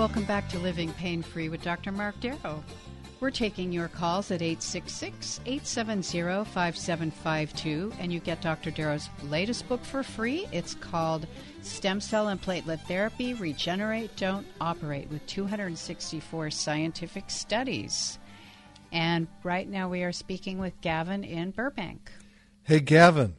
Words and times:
Welcome 0.00 0.24
back 0.24 0.48
to 0.48 0.58
Living 0.58 0.94
Pain 0.94 1.22
Free 1.22 1.50
with 1.50 1.60
Dr. 1.60 1.92
Mark 1.92 2.18
Darrow. 2.20 2.64
We're 3.20 3.30
taking 3.30 3.70
your 3.70 3.88
calls 3.88 4.30
at 4.30 4.40
866 4.40 5.40
870 5.44 6.46
5752, 6.46 7.92
and 8.00 8.10
you 8.10 8.18
get 8.18 8.40
Dr. 8.40 8.70
Darrow's 8.70 9.10
latest 9.24 9.68
book 9.68 9.84
for 9.84 10.02
free. 10.02 10.48
It's 10.52 10.72
called 10.72 11.26
Stem 11.60 12.00
Cell 12.00 12.28
and 12.28 12.40
Platelet 12.40 12.80
Therapy 12.86 13.34
Regenerate, 13.34 14.16
Don't 14.16 14.46
Operate, 14.58 15.10
with 15.10 15.26
264 15.26 16.50
scientific 16.50 17.28
studies. 17.28 18.18
And 18.92 19.28
right 19.44 19.68
now 19.68 19.90
we 19.90 20.02
are 20.02 20.12
speaking 20.12 20.58
with 20.58 20.80
Gavin 20.80 21.24
in 21.24 21.50
Burbank. 21.50 22.10
Hey, 22.62 22.80
Gavin. 22.80 23.34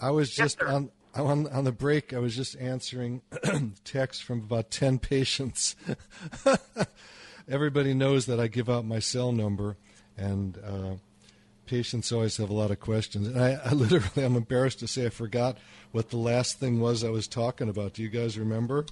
I 0.00 0.10
was 0.10 0.30
just 0.30 0.62
on, 0.62 0.88
on 1.24 1.46
on 1.48 1.64
the 1.64 1.72
break. 1.72 2.12
I 2.12 2.18
was 2.18 2.36
just 2.36 2.56
answering 2.56 3.22
texts 3.84 4.22
from 4.22 4.40
about 4.40 4.70
ten 4.70 4.98
patients. 5.00 5.76
Everybody 7.48 7.94
knows 7.94 8.26
that 8.26 8.40
I 8.40 8.48
give 8.48 8.68
out 8.68 8.84
my 8.84 8.98
cell 8.98 9.30
number, 9.30 9.76
and 10.16 10.58
uh, 10.58 10.96
patients 11.66 12.10
always 12.12 12.36
have 12.38 12.50
a 12.50 12.54
lot 12.54 12.70
of 12.70 12.80
questions. 12.80 13.28
And 13.28 13.38
I, 13.38 13.58
I 13.64 13.72
literally, 13.72 14.24
I'm 14.24 14.36
embarrassed 14.36 14.80
to 14.80 14.88
say, 14.88 15.06
I 15.06 15.10
forgot 15.10 15.58
what 15.92 16.10
the 16.10 16.16
last 16.16 16.58
thing 16.58 16.80
was 16.80 17.04
I 17.04 17.10
was 17.10 17.28
talking 17.28 17.68
about. 17.68 17.94
Do 17.94 18.02
you 18.02 18.08
guys 18.08 18.38
remember? 18.38 18.86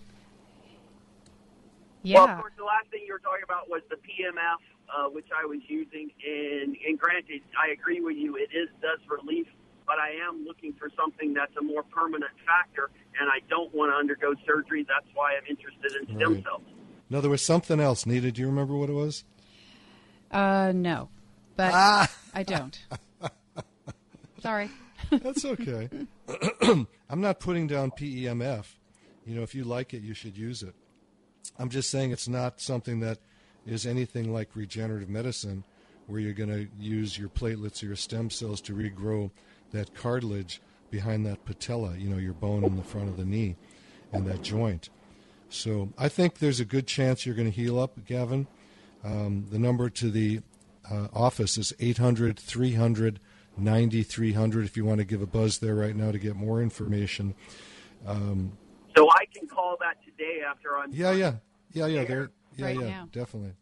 Yeah. 2.03 2.25
Well, 2.25 2.29
of 2.29 2.41
course, 2.41 2.53
the 2.59 2.65
last 2.65 2.91
thing 2.91 3.01
you 3.07 3.15
were 3.15 3.19
talking 3.19 3.45
about 3.45 3.71
was 3.71 3.81
the 3.89 3.97
PMF, 3.97 4.61
uh, 4.95 5.09
which 5.09 5.29
I 5.35 5.47
was 5.47 5.61
using. 5.67 6.11
And, 6.27 6.77
and 6.87 6.99
granted, 6.99 7.41
I 7.59 7.73
agree 7.73 8.01
with 8.01 8.17
you, 8.17 8.37
it 8.37 8.51
is 8.55 8.69
does 8.83 9.01
relief, 9.09 9.47
but 9.87 9.99
I 9.99 10.11
am 10.27 10.45
looking 10.47 10.73
for 10.75 10.89
something 10.97 11.35
that's 11.35 11.55
a 11.57 11.63
more 11.63 11.83
permanent 11.83 12.31
factor, 12.47 12.91
and 13.21 13.29
I 13.31 13.41
don't 13.49 13.73
want 13.75 13.93
to 13.93 13.97
undergo 13.97 14.35
surgery. 14.47 14.85
That's 14.89 15.07
why 15.15 15.33
I'm 15.37 15.45
interested 15.49 15.93
in 16.01 16.17
stem 16.17 16.35
Right. 16.35 16.45
cells. 16.45 16.63
No, 17.11 17.21
there 17.21 17.31
was 17.31 17.43
something 17.43 17.81
else 17.81 18.07
needed. 18.07 18.35
Do 18.35 18.41
you 18.43 18.49
remember 18.49 18.75
what 18.77 18.89
it 18.89 18.95
was? 18.95 19.25
Uh, 20.31 20.73
no, 20.75 21.09
but 21.57 21.73
Ah. 21.75 22.11
I 22.35 22.43
don't. 22.43 22.79
Sorry. 24.43 24.71
That's 25.11 25.45
okay. 25.45 25.89
I'm 26.63 27.21
not 27.21 27.41
putting 27.41 27.67
down 27.67 27.91
PEMF. 27.93 28.67
You 29.27 29.37
know, 29.37 29.43
if 29.43 29.55
you 29.55 29.65
like 29.65 29.95
it, 29.95 30.03
you 30.03 30.15
should 30.15 30.37
use 30.37 30.63
it. 30.63 30.75
I'm 31.59 31.69
just 31.69 31.91
saying 31.91 32.11
it's 32.11 32.29
not 32.29 32.61
something 32.61 33.01
that 33.01 33.19
is 33.67 33.87
anything 33.87 34.33
like 34.33 34.51
regenerative 34.55 35.09
medicine, 35.09 35.65
where 36.07 36.21
you're 36.21 36.33
going 36.35 36.51
to 36.51 36.69
use 36.79 37.17
your 37.19 37.29
platelets 37.31 37.83
or 37.83 37.87
your 37.87 37.97
stem 37.97 38.29
cells 38.29 38.61
to 38.63 38.75
regrow 38.75 39.31
that 39.75 39.95
cartilage 39.95 40.61
behind 40.91 41.27
that 41.27 41.45
patella, 41.45 41.95
you 41.97 42.09
know, 42.09 42.17
your 42.17 42.33
bone 42.33 42.65
in 42.65 42.77
the 42.77 42.83
front 42.83 43.09
of 43.09 43.17
the 43.17 43.25
knee 43.25 43.57
and 44.13 44.27
that 44.27 44.41
joint. 44.43 44.89
So 45.51 45.91
I 45.99 46.09
think 46.09 46.39
there's 46.39 46.61
a 46.61 46.65
good 46.65 46.87
chance 46.87 47.27
you're 47.27 47.35
going 47.35 47.51
to 47.51 47.55
heal 47.57 47.79
up, 47.79 48.05
Gavin. 48.07 48.47
Um, 49.05 49.47
the 49.51 49.59
number 49.59 49.91
to 49.91 50.11
the 50.11 50.41
uh, 50.91 51.09
office 51.13 51.59
is 51.59 51.73
800 51.79 52.39
300 52.39 53.21
9300 53.57 54.65
if 54.65 54.77
you 54.77 54.85
want 54.85 54.99
to 54.99 55.05
give 55.05 55.23
a 55.23 55.27
buzz 55.27 55.59
there 55.59 55.75
right 55.77 55.95
now 55.95 56.11
to 56.11 56.19
get 56.19 56.35
more 56.35 56.61
information. 56.63 57.35
Um, 58.07 58.57
So 58.97 59.09
I 59.11 59.27
can 59.37 59.47
call 59.49 59.77
that 59.81 59.97
today 60.05 60.41
after 60.49 60.77
I'm. 60.77 60.93
yeah, 60.93 61.13
yeah, 61.13 61.35
yeah, 61.73 61.87
yeah, 61.87 62.05
there, 62.05 62.31
yeah, 62.57 62.67
Right 62.67 62.81
yeah, 62.81 62.89
now. 62.89 63.09
definitely. 63.13 63.53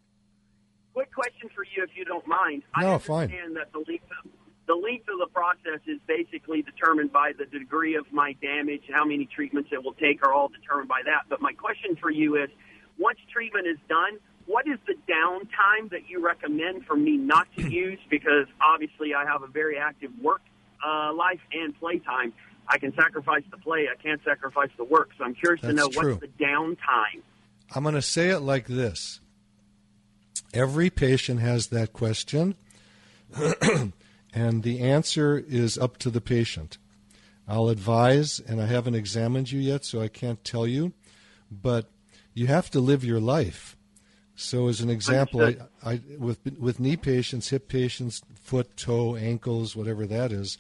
Quick 0.95 1.13
question 1.15 1.49
for 1.55 1.65
you, 1.65 1.83
if 1.83 1.91
you 1.97 2.05
don't 2.05 2.27
mind. 2.27 2.63
No, 2.79 2.95
I 2.95 2.99
fine. 2.99 3.23
understand 3.25 3.57
that 3.57 3.73
the 3.73 3.79
length 3.89 4.05
of, 4.25 4.31
the 4.67 4.75
length 4.75 5.09
of 5.09 5.19
the 5.19 5.27
process 5.33 5.81
is 5.87 5.99
basically 6.07 6.63
determined 6.63 7.13
by 7.13 7.33
the 7.37 7.47
degree 7.47 7.97
of 7.97 8.07
my 8.13 8.35
damage, 8.41 8.83
how 8.93 9.05
many 9.05 9.27
treatments 9.27 9.71
it 9.73 9.83
will 9.83 9.95
take, 9.95 10.25
are 10.25 10.33
all 10.33 10.49
determined 10.49 10.89
by 10.89 11.03
that. 11.05 11.25
But 11.29 11.41
my 11.41 11.53
question 11.53 11.97
for 11.97 12.11
you 12.11 12.37
is, 12.37 12.49
once 12.99 13.19
treatment 13.33 13.67
is 13.67 13.79
done, 13.89 14.19
what 14.47 14.67
is 14.67 14.79
the 14.87 14.95
downtime 15.11 15.91
that 15.91 16.09
you 16.09 16.25
recommend 16.25 16.87
for 16.87 16.97
me 16.97 17.17
not 17.17 17.49
to 17.57 17.69
use? 17.71 17.99
Because 18.09 18.47
obviously, 18.61 19.15
I 19.15 19.25
have 19.27 19.43
a 19.43 19.49
very 19.49 19.79
active 19.79 20.11
work 20.21 20.43
uh, 20.87 21.13
life 21.13 21.41
and 21.53 21.79
playtime. 21.79 22.33
I 22.69 22.79
can 22.79 22.95
sacrifice 22.95 23.43
the 23.51 23.59
play. 23.59 23.89
I 23.93 24.01
can't 24.01 24.21
sacrifice 24.25 24.71
the 24.77 24.85
work. 24.85 25.11
So 25.19 25.25
I'm 25.25 25.35
curious 25.35 25.61
to 25.63 25.73
know 25.73 25.89
true. 25.89 26.15
what's 26.15 26.21
the 26.21 26.45
downtime. 26.45 27.23
I'm 27.75 27.83
going 27.83 27.95
to 27.95 28.03
say 28.03 28.29
it 28.29 28.41
like 28.41 28.67
this 28.67 29.21
Every 30.55 30.91
patient 30.91 31.41
has 31.41 31.69
that 31.69 31.93
question, 31.93 32.57
and 34.33 34.63
the 34.63 34.81
answer 34.81 35.39
is 35.47 35.77
up 35.77 35.99
to 35.99 36.11
the 36.11 36.21
patient. 36.21 36.79
I'll 37.47 37.69
advise, 37.69 38.41
and 38.41 38.61
I 38.61 38.67
haven't 38.67 38.95
examined 38.95 39.51
you 39.51 39.61
yet, 39.61 39.85
so 39.85 40.01
I 40.01 40.09
can't 40.09 40.43
tell 40.45 40.67
you, 40.67 40.93
but 41.51 41.91
you 42.35 42.47
have 42.47 42.71
to 42.71 42.81
live 42.81 43.05
your 43.05 43.21
life. 43.21 43.77
So, 44.35 44.69
as 44.69 44.81
an 44.81 44.89
example, 44.89 45.43
I, 45.43 45.57
I, 45.85 46.01
with 46.19 46.39
with 46.59 46.81
knee 46.81 46.97
patients, 46.97 47.51
hip 47.51 47.69
patients, 47.69 48.23
foot, 48.35 48.77
toe, 48.77 49.17
ankles, 49.17 49.77
whatever 49.77 50.07
that 50.07 50.33
is, 50.33 50.57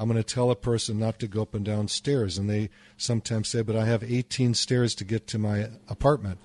I'm 0.00 0.08
going 0.08 0.22
to 0.22 0.34
tell 0.34 0.50
a 0.50 0.56
person 0.56 0.98
not 0.98 1.18
to 1.18 1.28
go 1.28 1.42
up 1.42 1.54
and 1.54 1.64
down 1.64 1.88
stairs, 1.88 2.38
and 2.38 2.48
they 2.48 2.70
sometimes 2.96 3.48
say, 3.48 3.60
"But 3.60 3.76
I 3.76 3.84
have 3.84 4.02
18 4.02 4.54
stairs 4.54 4.94
to 4.96 5.04
get 5.04 5.26
to 5.28 5.38
my 5.38 5.68
apartment," 5.88 6.38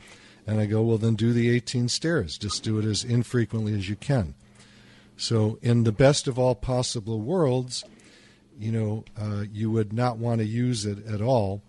and 0.45 0.59
I 0.59 0.65
go, 0.65 0.83
"Well, 0.83 0.97
then 0.97 1.15
do 1.15 1.31
the 1.31 1.49
18 1.49 1.87
stairs. 1.87 2.37
Just 2.37 2.63
do 2.63 2.77
it 2.79 2.85
as 2.85 3.03
infrequently 3.03 3.73
as 3.73 3.87
you 3.87 3.95
can." 3.95 4.35
So, 5.17 5.57
in 5.63 5.83
the 5.83 5.91
best 5.91 6.27
of 6.27 6.37
all 6.37 6.53
possible 6.53 7.19
worlds, 7.19 7.83
you 8.59 8.71
know, 8.71 9.03
uh, 9.19 9.45
you 9.51 9.71
would 9.71 9.91
not 9.91 10.19
want 10.19 10.39
to 10.41 10.45
use 10.45 10.85
it 10.85 11.05
at 11.07 11.21
all, 11.21 11.63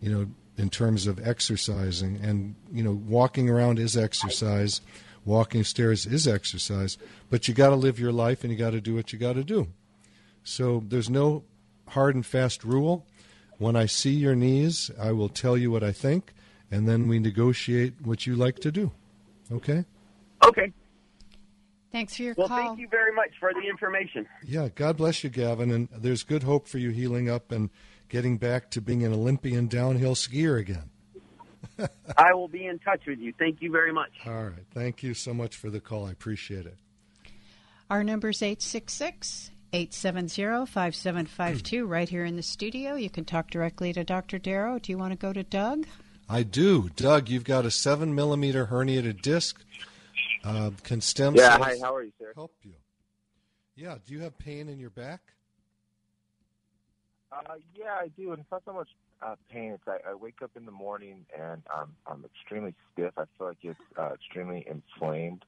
you 0.00 0.10
know, 0.10 0.26
in 0.56 0.70
terms 0.70 1.06
of 1.06 1.26
exercising. 1.26 2.18
And, 2.22 2.54
you 2.72 2.82
know, 2.82 2.92
walking 3.06 3.50
around 3.50 3.78
is 3.78 3.94
exercise, 3.94 4.80
walking 5.26 5.64
stairs 5.64 6.06
is 6.06 6.26
exercise, 6.26 6.96
but 7.28 7.46
you 7.46 7.52
got 7.52 7.70
to 7.70 7.76
live 7.76 8.00
your 8.00 8.12
life 8.12 8.42
and 8.42 8.50
you 8.50 8.58
got 8.58 8.70
to 8.70 8.80
do 8.80 8.94
what 8.94 9.12
you 9.12 9.18
got 9.18 9.34
to 9.34 9.44
do. 9.44 9.68
So, 10.42 10.82
there's 10.88 11.10
no 11.10 11.44
hard 11.88 12.14
and 12.14 12.24
fast 12.24 12.64
rule. 12.64 13.06
When 13.58 13.76
I 13.76 13.84
see 13.84 14.12
your 14.12 14.34
knees, 14.34 14.90
I 14.98 15.12
will 15.12 15.28
tell 15.28 15.58
you 15.58 15.70
what 15.70 15.84
I 15.84 15.92
think, 15.92 16.32
and 16.70 16.88
then 16.88 17.06
we 17.06 17.18
negotiate 17.18 17.94
what 18.02 18.26
you 18.26 18.34
like 18.34 18.60
to 18.60 18.72
do. 18.72 18.92
Okay? 19.52 19.84
Okay. 20.42 20.72
Thanks 21.90 22.16
for 22.16 22.22
your 22.22 22.34
Well, 22.36 22.48
call. 22.48 22.58
thank 22.58 22.80
you 22.80 22.88
very 22.88 23.12
much 23.14 23.30
for 23.40 23.52
the 23.54 23.66
information. 23.68 24.26
Yeah, 24.44 24.68
God 24.74 24.96
bless 24.98 25.24
you, 25.24 25.30
Gavin. 25.30 25.70
And 25.70 25.88
there's 25.96 26.22
good 26.22 26.42
hope 26.42 26.68
for 26.68 26.78
you 26.78 26.90
healing 26.90 27.30
up 27.30 27.50
and 27.50 27.70
getting 28.08 28.36
back 28.36 28.70
to 28.72 28.80
being 28.80 29.04
an 29.04 29.12
Olympian 29.12 29.68
downhill 29.68 30.14
skier 30.14 30.58
again. 30.58 30.90
I 32.16 32.34
will 32.34 32.48
be 32.48 32.66
in 32.66 32.78
touch 32.80 33.02
with 33.06 33.18
you. 33.18 33.32
Thank 33.38 33.62
you 33.62 33.70
very 33.70 33.92
much. 33.92 34.10
All 34.26 34.44
right. 34.44 34.64
Thank 34.72 35.02
you 35.02 35.14
so 35.14 35.32
much 35.32 35.56
for 35.56 35.70
the 35.70 35.80
call. 35.80 36.06
I 36.06 36.12
appreciate 36.12 36.66
it. 36.66 36.76
Our 37.90 38.04
number 38.04 38.28
is 38.30 38.42
866 38.42 39.50
870 39.72 40.66
5752 40.66 41.86
right 41.86 42.08
here 42.08 42.24
in 42.24 42.36
the 42.36 42.42
studio. 42.42 42.94
You 42.94 43.10
can 43.10 43.24
talk 43.24 43.50
directly 43.50 43.92
to 43.94 44.04
Dr. 44.04 44.38
Darrow. 44.38 44.78
Do 44.78 44.92
you 44.92 44.98
want 44.98 45.12
to 45.12 45.18
go 45.18 45.32
to 45.32 45.42
Doug? 45.42 45.86
I 46.28 46.42
do. 46.42 46.90
Doug, 46.96 47.28
you've 47.30 47.44
got 47.44 47.64
a 47.64 47.70
seven 47.70 48.14
millimeter 48.14 48.66
herniated 48.66 49.22
disc. 49.22 49.64
Uh, 50.44 50.70
can 50.82 51.00
stem 51.00 51.36
Yeah, 51.36 51.56
cells 51.56 51.66
hi, 51.66 51.78
how 51.82 51.94
are 51.94 52.02
you, 52.02 52.12
sir? 52.18 52.32
help 52.34 52.54
you? 52.62 52.74
Yeah. 53.74 53.96
Do 54.04 54.12
you 54.12 54.20
have 54.20 54.36
pain 54.38 54.68
in 54.68 54.78
your 54.78 54.90
back? 54.90 55.20
Uh, 57.30 57.54
yeah, 57.74 57.94
I 58.00 58.08
do, 58.08 58.32
and 58.32 58.40
it's 58.40 58.50
not 58.50 58.62
so 58.64 58.72
much 58.72 58.88
uh, 59.22 59.34
pain. 59.50 59.72
It's 59.72 59.82
I, 59.86 60.10
I 60.10 60.14
wake 60.14 60.40
up 60.42 60.52
in 60.56 60.64
the 60.64 60.72
morning 60.72 61.26
and 61.38 61.62
um, 61.76 61.94
I'm 62.06 62.24
extremely 62.24 62.74
stiff. 62.92 63.12
I 63.16 63.24
feel 63.36 63.48
like 63.48 63.58
it's 63.62 63.78
uh, 63.98 64.12
extremely 64.14 64.66
inflamed, 64.68 65.44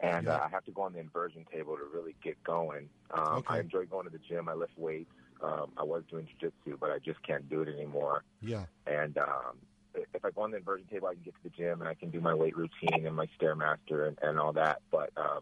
and 0.00 0.26
Yeah. 0.26 0.36
uh, 0.36 0.40
I 0.44 0.48
have 0.48 0.64
to 0.64 0.70
go 0.72 0.82
on 0.82 0.94
the 0.94 1.00
inversion 1.00 1.44
table 1.52 1.76
to 1.76 1.82
really 1.92 2.14
get 2.22 2.42
going. 2.44 2.88
Um, 3.12 3.38
Okay. 3.38 3.54
I 3.56 3.60
enjoy 3.60 3.84
going 3.84 4.04
to 4.06 4.10
the 4.10 4.18
gym. 4.18 4.48
I 4.48 4.54
lift 4.54 4.72
weights. 4.78 5.10
Um, 5.42 5.70
I 5.76 5.84
was 5.84 6.02
doing 6.10 6.26
jiu-jitsu, 6.26 6.78
but 6.80 6.90
I 6.90 6.98
just 6.98 7.22
can't 7.22 7.48
do 7.48 7.62
it 7.62 7.68
anymore. 7.68 8.24
Yeah. 8.40 8.64
And 8.86 9.16
um, 9.18 9.58
if 10.14 10.24
I 10.24 10.30
go 10.30 10.42
on 10.42 10.50
the 10.50 10.56
inversion 10.58 10.86
table, 10.90 11.08
I 11.08 11.14
can 11.14 11.22
get 11.24 11.34
to 11.34 11.42
the 11.44 11.50
gym 11.50 11.80
and 11.80 11.88
I 11.88 11.94
can 11.94 12.10
do 12.10 12.20
my 12.20 12.34
weight 12.34 12.56
routine 12.56 13.06
and 13.06 13.14
my 13.16 13.26
stairmaster 13.40 14.08
and, 14.08 14.18
and 14.22 14.38
all 14.38 14.52
that. 14.54 14.80
But 14.90 15.10
um, 15.16 15.40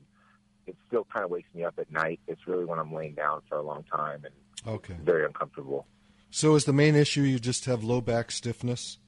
it 0.67 0.77
still 0.87 1.07
kind 1.13 1.25
of 1.25 1.31
wakes 1.31 1.49
me 1.55 1.65
up 1.65 1.75
at 1.79 1.91
night. 1.91 2.21
It's 2.27 2.47
really 2.47 2.65
when 2.65 2.79
I'm 2.79 2.93
laying 2.93 3.15
down 3.15 3.43
for 3.49 3.59
a 3.59 3.63
long 3.63 3.85
time 3.85 4.25
and 4.25 4.35
Okay. 4.75 4.97
very 5.05 5.25
uncomfortable. 5.25 5.87
So 6.31 6.55
is 6.57 6.65
the 6.65 6.73
main 6.73 6.95
issue 6.97 7.23
you 7.23 7.39
just 7.39 7.67
have 7.67 7.85
low 7.85 8.01
back 8.01 8.31
stiffness? 8.33 8.99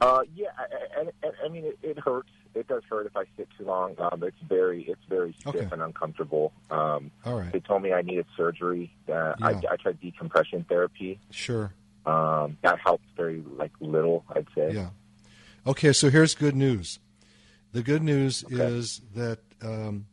Uh, 0.00 0.22
yeah, 0.34 0.48
I, 0.58 1.02
I, 1.24 1.30
I- 1.44 1.48
mean, 1.48 1.64
it, 1.64 1.78
it 1.82 1.98
hurts. 1.98 2.30
It 2.54 2.66
does 2.68 2.82
hurt 2.90 3.06
if 3.06 3.16
I 3.16 3.24
sit 3.36 3.48
too 3.56 3.64
long. 3.64 3.94
Um, 3.98 4.22
it's 4.24 4.36
very, 4.46 4.82
it's 4.82 5.00
very 5.08 5.34
stiff 5.40 5.54
Okay. 5.54 5.68
and 5.72 5.80
uncomfortable. 5.80 6.52
Um, 6.70 7.10
All 7.24 7.38
right. 7.38 7.50
they 7.52 7.60
told 7.60 7.82
me 7.82 7.92
I 7.94 8.02
needed 8.02 8.26
surgery. 8.36 8.94
Uh, 9.08 9.34
I, 9.40 9.54
I 9.70 9.76
tried 9.76 10.00
decompression 10.00 10.66
therapy. 10.68 11.18
Sure. 11.30 11.72
Um, 12.04 12.56
that 12.62 12.78
helps 12.80 13.04
very 13.16 13.42
like 13.56 13.72
little, 13.80 14.24
I'd 14.34 14.46
say. 14.54 14.72
Yeah. 14.72 14.90
Okay, 15.66 15.92
so 15.92 16.10
here's 16.10 16.34
good 16.34 16.56
news. 16.56 16.98
The 17.72 17.82
good 17.82 18.02
news 18.02 18.44
Okay. 18.44 18.56
is 18.56 19.00
that 19.14 19.38
um, 19.62 20.06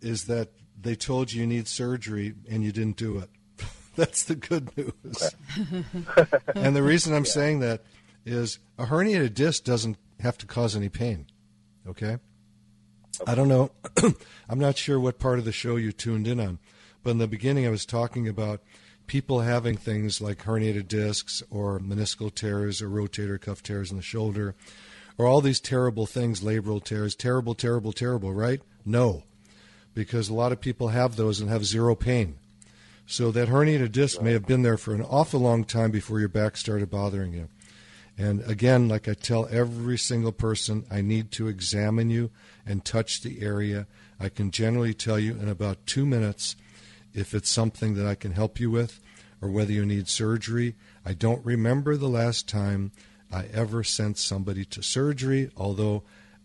is 0.00 0.24
that 0.24 0.50
they 0.80 0.94
told 0.94 1.32
you 1.32 1.40
you 1.42 1.46
need 1.46 1.68
surgery 1.68 2.34
and 2.50 2.64
you 2.64 2.72
didn't 2.72 2.96
do 2.96 3.18
it. 3.18 3.30
That's 3.96 4.24
the 4.24 4.36
good 4.36 4.70
news. 4.76 5.34
and 6.54 6.74
the 6.74 6.82
reason 6.82 7.14
I'm 7.14 7.24
saying 7.24 7.60
that 7.60 7.82
is 8.24 8.58
a 8.78 8.86
herniated 8.86 9.34
disc 9.34 9.64
doesn't 9.64 9.96
have 10.20 10.38
to 10.38 10.46
cause 10.46 10.76
any 10.76 10.88
pain. 10.88 11.26
Okay? 11.86 12.18
I 13.26 13.34
don't 13.34 13.48
know. 13.48 13.70
I'm 14.48 14.58
not 14.58 14.76
sure 14.76 15.00
what 15.00 15.18
part 15.18 15.38
of 15.38 15.44
the 15.44 15.52
show 15.52 15.76
you 15.76 15.92
tuned 15.92 16.28
in 16.28 16.38
on, 16.38 16.58
but 17.02 17.10
in 17.10 17.18
the 17.18 17.26
beginning 17.26 17.66
I 17.66 17.70
was 17.70 17.84
talking 17.84 18.28
about 18.28 18.62
people 19.08 19.40
having 19.40 19.76
things 19.76 20.20
like 20.20 20.44
herniated 20.44 20.86
discs 20.86 21.42
or 21.50 21.80
meniscal 21.80 22.32
tears 22.32 22.80
or 22.80 22.88
rotator 22.88 23.40
cuff 23.40 23.62
tears 23.62 23.90
in 23.90 23.96
the 23.96 24.02
shoulder 24.02 24.54
or 25.16 25.26
all 25.26 25.40
these 25.40 25.58
terrible 25.58 26.06
things, 26.06 26.40
labral 26.40 26.82
tears, 26.82 27.16
terrible, 27.16 27.54
terrible, 27.54 27.92
terrible, 27.92 28.32
right? 28.32 28.62
No, 28.84 29.24
because 29.94 30.28
a 30.28 30.34
lot 30.34 30.52
of 30.52 30.60
people 30.60 30.88
have 30.88 31.16
those 31.16 31.40
and 31.40 31.50
have 31.50 31.66
zero 31.66 31.96
pain. 31.96 32.36
So 33.06 33.32
that 33.32 33.48
herniated 33.48 33.90
disc 33.90 34.22
may 34.22 34.32
have 34.32 34.46
been 34.46 34.62
there 34.62 34.76
for 34.76 34.94
an 34.94 35.02
awful 35.02 35.40
long 35.40 35.64
time 35.64 35.90
before 35.90 36.20
your 36.20 36.28
back 36.28 36.56
started 36.56 36.90
bothering 36.90 37.32
you. 37.32 37.48
And 38.16 38.42
again, 38.42 38.88
like 38.88 39.08
I 39.08 39.14
tell 39.14 39.48
every 39.50 39.96
single 39.96 40.32
person, 40.32 40.84
I 40.90 41.00
need 41.00 41.30
to 41.32 41.48
examine 41.48 42.10
you 42.10 42.30
and 42.66 42.84
touch 42.84 43.22
the 43.22 43.40
area. 43.40 43.86
I 44.20 44.28
can 44.28 44.50
generally 44.50 44.92
tell 44.92 45.18
you 45.18 45.32
in 45.32 45.48
about 45.48 45.86
two 45.86 46.04
minutes 46.04 46.54
if 47.14 47.34
it's 47.34 47.50
something 47.50 47.94
that 47.94 48.06
I 48.06 48.14
can 48.14 48.32
help 48.32 48.60
you 48.60 48.70
with 48.70 49.00
or 49.40 49.50
whether 49.50 49.72
you 49.72 49.86
need 49.86 50.08
surgery. 50.08 50.74
I 51.04 51.12
don't 51.12 51.44
remember 51.44 51.96
the 51.96 52.08
last 52.08 52.48
time 52.48 52.92
I 53.32 53.46
ever 53.52 53.84
sent 53.84 54.18
somebody 54.18 54.64
to 54.66 54.82
surgery, 54.82 55.50
although 55.56 56.02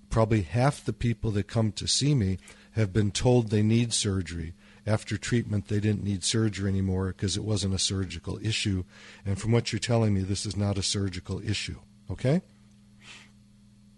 probably 0.09 0.41
half 0.41 0.83
the 0.83 0.93
people 0.93 1.31
that 1.31 1.47
come 1.47 1.71
to 1.73 1.87
see 1.87 2.13
me 2.13 2.37
have 2.73 2.93
been 2.93 3.11
told 3.11 3.49
they 3.49 3.63
need 3.63 3.93
surgery. 3.93 4.53
After 4.85 5.17
treatment, 5.17 5.69
they 5.69 5.79
didn't 5.79 6.03
need 6.03 6.23
surgery 6.23 6.69
anymore 6.69 7.07
because 7.07 7.37
it 7.37 7.43
wasn't 7.43 7.73
a 7.73 7.79
surgical 7.79 8.37
issue. 8.41 8.83
And 9.25 9.39
from 9.39 9.51
what 9.51 9.71
you're 9.71 9.79
telling 9.79 10.13
me, 10.13 10.21
this 10.21 10.45
is 10.45 10.57
not 10.57 10.77
a 10.77 10.83
surgical 10.83 11.41
issue. 11.41 11.79
Okay? 12.11 12.41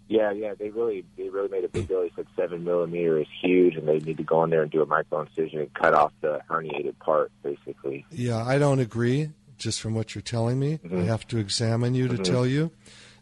Yeah, 0.08 0.30
yeah, 0.30 0.54
they 0.54 0.70
really 0.70 1.04
they 1.16 1.28
really 1.28 1.48
made 1.48 1.64
a 1.64 1.68
big 1.68 1.88
deal. 1.88 2.02
They 2.02 2.12
said 2.14 2.26
seven 2.36 2.62
millimeter 2.62 3.18
is 3.18 3.26
huge, 3.42 3.74
and 3.74 3.88
they 3.88 3.98
need 3.98 4.18
to 4.18 4.22
go 4.22 4.44
in 4.44 4.50
there 4.50 4.62
and 4.62 4.70
do 4.70 4.80
a 4.80 4.86
micro 4.86 5.22
incision 5.22 5.58
and 5.60 5.74
cut 5.74 5.94
off 5.94 6.12
the 6.20 6.40
herniated 6.48 6.96
part, 7.00 7.32
basically. 7.42 8.06
Yeah, 8.10 8.44
I 8.44 8.58
don't 8.58 8.78
agree, 8.78 9.30
just 9.58 9.80
from 9.80 9.94
what 9.94 10.14
you're 10.14 10.22
telling 10.22 10.60
me. 10.60 10.74
I 10.84 10.86
Mhm. 10.86 11.06
have 11.06 11.26
to 11.28 11.38
examine 11.38 11.94
you 11.94 12.06
to 12.06 12.14
Mhm. 12.14 12.24
tell 12.24 12.46
you. 12.46 12.70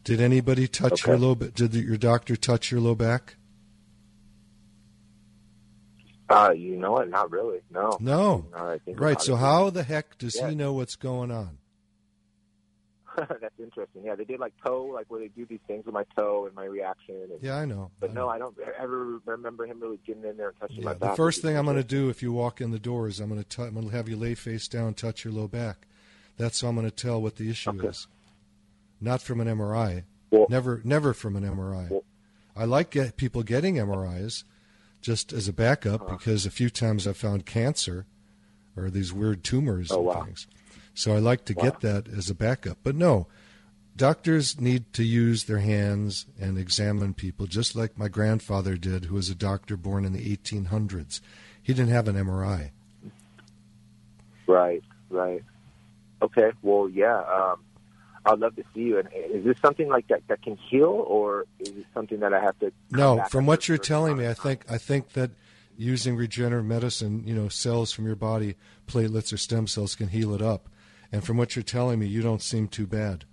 Did 0.05 0.21
anybody 0.21 0.69
touch 0.69 1.07
your 1.07 1.17
low 1.17 1.35
back? 1.35 1.55
Did 1.55 1.73
your 1.75 1.97
doctor 1.97 2.37
touch 2.37 2.71
your 2.71 2.83
low 2.83 2.95
back? 2.95 3.37
Uh, 6.29 6.53
you 6.55 6.77
know 6.77 6.93
what? 6.93 7.09
Not 7.09 7.31
really. 7.31 7.61
No. 7.71 7.97
No. 8.01 8.47
I 8.55 8.79
Right, 8.89 9.21
so 9.21 9.37
how 9.37 9.71
the 9.71 9.83
heck 9.85 10.19
does 10.19 10.37
Yeah. 10.37 10.51
he 10.51 10.55
know 10.55 10.73
what's 10.75 10.97
going 10.97 11.31
on? 11.31 11.59
That's 13.41 13.59
interesting. 13.61 14.03
Yeah, 14.05 14.15
they 14.15 14.25
did 14.25 14.41
like 14.41 14.53
toe, 14.65 14.85
like 14.85 15.07
where 15.09 15.21
they 15.21 15.29
do 15.29 15.47
these 15.47 15.61
things 15.67 15.85
with 15.87 15.95
my 15.95 16.05
toe 16.17 16.47
and 16.47 16.55
my 16.55 16.65
reaction. 16.65 17.17
And, 17.31 17.33
Yeah, 17.43 17.57
I 17.57 17.65
know. 17.65 17.91
But 18.01 18.13
no, 18.15 18.29
I 18.29 18.39
don't 18.39 18.57
ever 18.79 19.21
remember 19.27 19.67
him 19.67 19.81
really 19.81 19.99
getting 20.07 20.25
in 20.25 20.37
there 20.37 20.49
and 20.49 20.61
touching 20.61 20.85
my 20.85 20.93
Yeah, 20.93 20.99
back. 20.99 21.11
the 21.11 21.17
first 21.17 21.43
thing 21.43 21.57
I'm 21.57 21.65
going 21.65 21.77
to 21.77 21.85
do 21.85 22.09
if 22.09 22.23
you 22.23 22.33
walk 22.33 22.61
in 22.61 22.71
the 22.71 22.79
door 22.79 23.09
is 23.09 23.21
I'm 23.21 23.29
going 23.31 23.43
to 23.45 23.63
I'm 23.63 23.75
going 23.75 23.89
to 23.89 23.97
have 23.97 24.09
you 24.09 24.17
lay 24.17 24.35
face 24.35 24.67
down, 24.69 24.95
touch 24.95 25.25
your 25.25 25.33
low 25.35 25.49
back. 25.49 25.87
That's 26.37 26.61
how 26.61 26.69
I'm 26.69 26.75
going 26.75 26.87
to 26.89 26.95
tell 26.95 27.23
what 27.23 27.37
the 27.37 27.49
issue 27.51 27.71
Okay. 27.71 27.89
is. 27.89 28.07
Not 29.01 29.23
from 29.23 29.41
an 29.41 29.47
MRI. 29.49 30.05
Well- 30.31 30.47
never, 30.49 30.81
never 30.85 31.13
from 31.15 31.37
an 31.37 31.45
MRI. 31.45 31.91
Well- 31.91 32.05
I 32.57 32.65
like 32.65 32.91
get 32.91 33.17
people 33.17 33.43
getting 33.43 33.77
MRIs 33.77 34.45
just 35.01 35.33
as 35.33 35.49
a 35.49 35.53
backup 35.53 36.03
Uh-huh. 36.03 36.17
because 36.17 36.47
a 36.47 36.51
few 36.51 36.71
times 36.71 37.07
I've 37.07 37.17
found 37.17 37.47
cancer 37.47 38.07
or 38.77 38.91
these 38.91 39.13
weird 39.13 39.45
tumors 39.45 39.91
Oh, 39.93 39.97
and 39.99 40.07
wow. 40.07 40.25
things. 40.25 40.47
So 40.95 41.15
I 41.15 41.19
like 41.19 41.45
to 41.47 41.55
Wow. 41.55 41.65
get 41.65 41.81
that 41.81 42.09
as 42.09 42.31
a 42.31 42.35
backup. 42.35 42.79
But 42.83 42.95
no, 42.95 43.27
doctors 43.97 44.61
need 44.61 44.93
to 44.95 45.05
use 45.05 45.45
their 45.45 45.59
hands 45.59 46.27
and 46.41 46.57
examine 46.57 47.15
people 47.15 47.47
just 47.47 47.75
like 47.77 47.99
my 47.99 48.09
grandfather 48.09 48.77
did, 48.77 49.07
who 49.07 49.15
was 49.15 49.29
a 49.29 49.35
doctor 49.35 49.77
born 49.77 50.05
in 50.05 50.13
the 50.13 50.31
1800s. 50.37 51.21
He 51.63 51.75
didn't 51.75 51.93
have 51.93 52.09
an 52.09 52.17
MRI. 52.17 52.71
Right, 54.47 54.83
right. 55.11 55.43
Okay, 56.23 56.53
well, 56.63 56.89
yeah. 56.89 57.19
Um, 57.21 57.61
I'd 58.27 58.39
love 58.39 58.57
to 58.57 58.65
see 58.75 58.81
you. 58.83 58.99
And 58.99 59.09
is 59.13 59.45
this 59.45 59.57
something 59.65 59.89
like 59.89 60.09
that 60.09 60.23
that 60.29 60.43
can 60.43 60.57
heal, 60.57 61.05
or 61.07 61.45
is 61.61 61.69
it 61.69 61.87
something 61.93 62.21
that 62.21 62.33
I 62.33 62.41
have 62.41 62.59
to? 62.61 62.73
No, 62.91 63.23
from 63.31 63.47
what 63.47 63.69
you're 63.69 63.79
telling 63.79 64.17
me, 64.17 64.27
I 64.29 64.35
think 64.35 64.65
I 64.71 64.79
think 64.79 65.13
that 65.13 65.31
using 65.77 66.17
regenerative 66.17 66.65
medicine, 66.67 67.25
you 67.27 67.35
know, 67.35 67.49
cells 67.49 67.93
from 67.93 68.07
your 68.07 68.17
body, 68.17 68.55
platelets 68.87 69.33
or 69.33 69.37
stem 69.37 69.67
cells 69.67 69.95
can 69.95 70.09
heal 70.09 70.35
it 70.35 70.41
up. 70.41 70.69
And 71.15 71.23
from 71.25 71.37
what 71.37 71.55
you're 71.55 71.63
telling 71.63 72.01
me, 72.01 72.07
you 72.07 72.23
don't 72.23 72.43
seem 72.43 72.67
too 72.67 72.89
bad. 72.89 73.25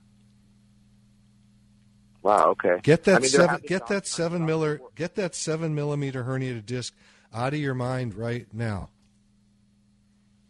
Wow. 2.21 2.49
Okay. 2.51 2.79
Get 2.83 3.05
that 3.05 3.15
I 3.15 3.19
mean, 3.21 3.29
seven, 3.29 3.61
get 3.65 3.87
that 3.87 4.05
seven 4.05 4.45
miller, 4.45 4.79
get 4.95 5.15
that 5.15 5.33
seven 5.33 5.73
millimeter 5.73 6.23
herniated 6.23 6.67
disc 6.67 6.93
out 7.33 7.53
of 7.55 7.59
your 7.59 7.73
mind 7.73 8.13
right 8.13 8.45
now. 8.53 8.89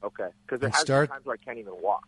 Okay, 0.04 0.28
because 0.46 0.60
there 0.60 0.72
start- 0.74 1.10
times 1.10 1.24
where 1.26 1.38
I 1.40 1.46
can't 1.46 1.58
even 1.60 1.74
walk. 1.80 2.06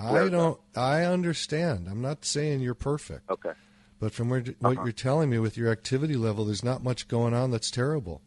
I 0.00 0.28
don't. 0.30 0.52
up. 0.52 0.60
I 0.74 1.02
understand. 1.04 1.88
I'm 1.90 2.00
not 2.00 2.24
saying 2.24 2.60
you're 2.60 2.72
perfect, 2.72 3.28
Okay. 3.28 3.50
but 3.98 4.12
from 4.14 4.30
where, 4.30 4.40
what 4.60 4.76
Uh-huh. 4.78 4.84
you're 4.84 4.92
telling 4.92 5.28
me 5.28 5.38
with 5.40 5.56
your 5.58 5.70
activity 5.70 6.14
level, 6.14 6.44
there's 6.46 6.64
not 6.64 6.82
much 6.84 7.08
going 7.08 7.34
on 7.34 7.50
that's 7.50 7.70
terrible, 7.70 8.22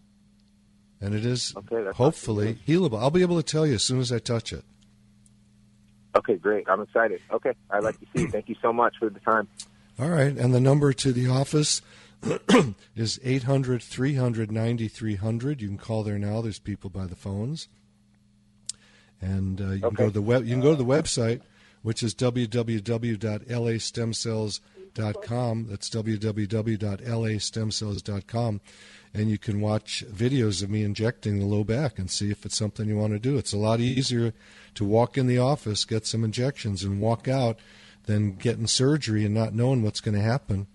and 1.02 1.16
it 1.16 1.26
is 1.26 1.56
Okay, 1.56 1.92
hopefully 1.94 2.60
healable. 2.68 3.00
I'll 3.00 3.10
be 3.10 3.22
able 3.24 3.38
to 3.42 3.44
tell 3.52 3.66
you 3.66 3.76
as 3.76 3.84
soon 3.84 4.00
as 4.02 4.12
I 4.12 4.20
touch 4.20 4.52
it. 4.54 4.66
Okay, 6.16 6.36
great. 6.36 6.68
I'm 6.70 6.82
excited. 6.82 7.22
Okay, 7.32 7.54
I'd 7.70 7.84
like 7.84 8.00
to 8.00 8.06
see 8.14 8.24
you. 8.24 8.32
Thank 8.32 8.50
you 8.50 8.56
so 8.62 8.72
much 8.72 8.96
for 9.00 9.10
the 9.10 9.20
time. 9.20 9.48
All 10.00 10.10
right, 10.10 10.36
and 10.36 10.54
the 10.54 10.60
number 10.60 10.94
to 10.94 11.12
the 11.12 11.28
office 11.28 11.82
is 12.96 13.20
800 13.24 13.84
300 13.84 14.52
9300. 14.52 15.62
You 15.62 15.68
can 15.68 15.78
call 15.78 16.04
there 16.04 16.18
now. 16.18 16.42
There's 16.42 16.60
people 16.60 16.90
by 16.90 17.06
the 17.06 17.16
phones. 17.16 17.68
And 19.22 19.62
uh, 19.62 19.72
you 19.72 19.82
can 19.82 19.94
go 19.94 20.06
to 20.06 20.12
the 20.12 20.22
web 20.22 20.46
you 20.46 20.54
can 20.54 20.62
go 20.62 20.72
to 20.72 20.78
the 20.78 20.86
website 20.86 21.42
which 21.86 22.02
is 22.02 22.16
www.lastemcells.com. 22.16 24.62
Dot 24.96 25.22
com 25.22 25.68
that's 25.70 25.90
www.lastemcells.com 25.90 28.62
and 29.14 29.30
you 29.30 29.38
can 29.38 29.62
watch 29.62 30.04
videos 30.10 30.64
of 30.64 30.70
me 30.70 30.84
injecting 30.84 31.40
the 31.40 31.46
low 31.46 31.64
back 31.64 32.00
and 32.00 32.10
see 32.10 32.32
if 32.32 32.46
it's 32.46 32.58
something 32.58 32.88
you 32.88 32.98
want 32.98 33.14
to 33.14 33.20
do. 33.20 33.38
It's 33.38 33.54
a 33.54 33.58
lot 33.58 33.80
easier 33.80 34.34
to 34.74 34.86
walk 34.86 35.18
in 35.18 35.28
the 35.28 35.38
office, 35.38 35.86
get 35.86 36.06
some 36.08 36.24
injections 36.24 36.84
and 36.84 37.00
walk 37.02 37.28
out 37.28 37.60
than 38.06 38.36
getting 38.36 38.68
surgery 38.68 39.26
and 39.26 39.34
not 39.34 39.54
knowing 39.54 39.84
what's 39.84 40.02
going 40.02 40.16
to 40.16 40.22
happen. 40.22 40.68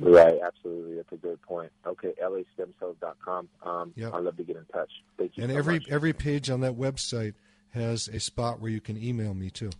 Right, 0.00 0.38
absolutely. 0.44 0.96
That's 0.96 1.12
a 1.12 1.16
good 1.16 1.40
point. 1.42 1.72
Okay, 1.86 2.12
lastemcells.com. 2.22 3.48
Um, 3.62 3.92
Yep. 3.96 4.12
I'd 4.14 4.22
love 4.24 4.36
to 4.36 4.44
get 4.44 4.56
in 4.56 4.64
touch. 4.72 4.90
Thank 5.16 5.36
you 5.36 5.44
And 5.44 5.52
so 5.52 5.58
every 5.58 5.78
much. 5.80 5.88
every 5.88 6.12
page 6.12 6.50
on 6.50 6.60
that 6.60 6.74
website 6.74 7.34
has 7.70 8.08
a 8.08 8.20
spot 8.20 8.60
where 8.60 8.70
you 8.70 8.80
can 8.80 9.02
email 9.02 9.34
me 9.34 9.50
too. 9.50 9.70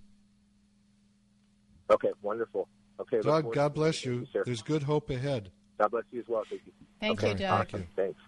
Okay, 1.90 2.10
wonderful. 2.22 2.68
Okay, 3.00 3.16
look 3.18 3.24
Doug, 3.26 3.42
forward 3.42 3.54
God 3.54 3.74
bless 3.74 3.98
seeing 3.98 4.20
you. 4.20 4.26
sir. 4.32 4.42
The's 4.44 4.62
good 4.62 4.82
hope 4.82 5.10
ahead. 5.10 5.50
God 5.78 5.90
bless 5.90 6.04
you 6.10 6.20
as 6.20 6.28
well. 6.28 6.42
Thank 6.48 6.62
you. 6.66 6.72
Thank 7.00 7.18
okay, 7.18 7.32
you, 7.32 7.38
Doug. 7.38 7.66
Awesome. 7.68 7.86
Thanks. 7.94 8.18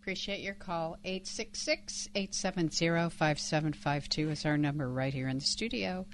Appreciate 0.00 0.40
your 0.40 0.54
call. 0.54 0.98
866 1.04 2.08
870 2.14 3.10
5752 3.10 4.30
is 4.30 4.44
our 4.44 4.56
number 4.56 4.88
right 4.88 5.12
here 5.12 5.28
in 5.28 5.38
the 5.38 5.44
studio. 5.44 6.06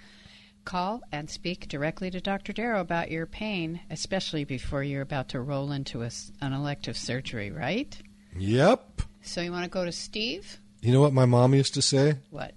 Call 0.65 1.03
and 1.11 1.29
speak 1.29 1.69
directly 1.69 2.11
to 2.11 2.21
Dr. 2.21 2.53
Darrow 2.53 2.81
about 2.81 3.11
your 3.11 3.27
pain, 3.27 3.81
especially 3.91 4.45
before 4.45 4.83
you're 4.83 5.03
about 5.03 5.29
to 5.31 5.41
roll 5.41 5.73
into 5.73 6.03
a, 6.03 6.11
an 6.41 6.53
elective 6.53 6.97
surgery, 6.97 7.51
right? 7.51 7.95
Yep. 8.39 9.03
So 9.23 9.41
you 9.41 9.53
want 9.53 9.65
to 9.65 9.71
go 9.71 9.85
to 9.85 9.93
Steve? 9.93 10.59
You 10.81 10.93
know 10.93 11.01
what 11.01 11.13
my 11.13 11.27
mom 11.27 11.55
used 11.55 11.75
to 11.75 11.83
say? 11.83 12.15
What? 12.31 12.55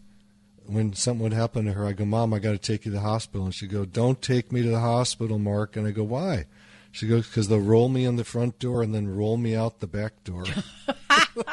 When 0.68 0.94
something 0.94 1.24
would 1.24 1.34
happen 1.34 1.66
to 1.66 1.74
her, 1.74 1.86
I 1.86 1.94
go, 1.94 2.06
Mom, 2.06 2.34
I 2.34 2.40
got 2.40 2.52
to 2.52 2.58
take 2.58 2.86
you 2.86 2.92
to 2.92 2.98
the 2.98 3.02
hospital. 3.04 3.46
And 3.46 3.54
she'd 3.54 3.72
go, 3.72 3.86
Don't 3.86 4.22
take 4.22 4.52
me 4.52 4.62
to 4.64 4.70
the 4.70 4.80
hospital, 4.80 5.38
Mark. 5.40 5.76
And 5.76 5.88
I 5.88 5.92
go, 5.92 6.04
Why? 6.04 6.46
She 6.92 7.08
goes, 7.08 7.28
Because 7.28 7.48
they'll 7.48 7.60
roll 7.60 7.90
me 7.90 8.06
in 8.06 8.16
the 8.16 8.24
front 8.24 8.58
door 8.60 8.82
and 8.82 8.94
then 8.96 9.16
roll 9.16 9.38
me 9.38 9.56
out 9.56 9.80
the 9.80 9.88
back 9.88 10.24
door. 10.24 10.46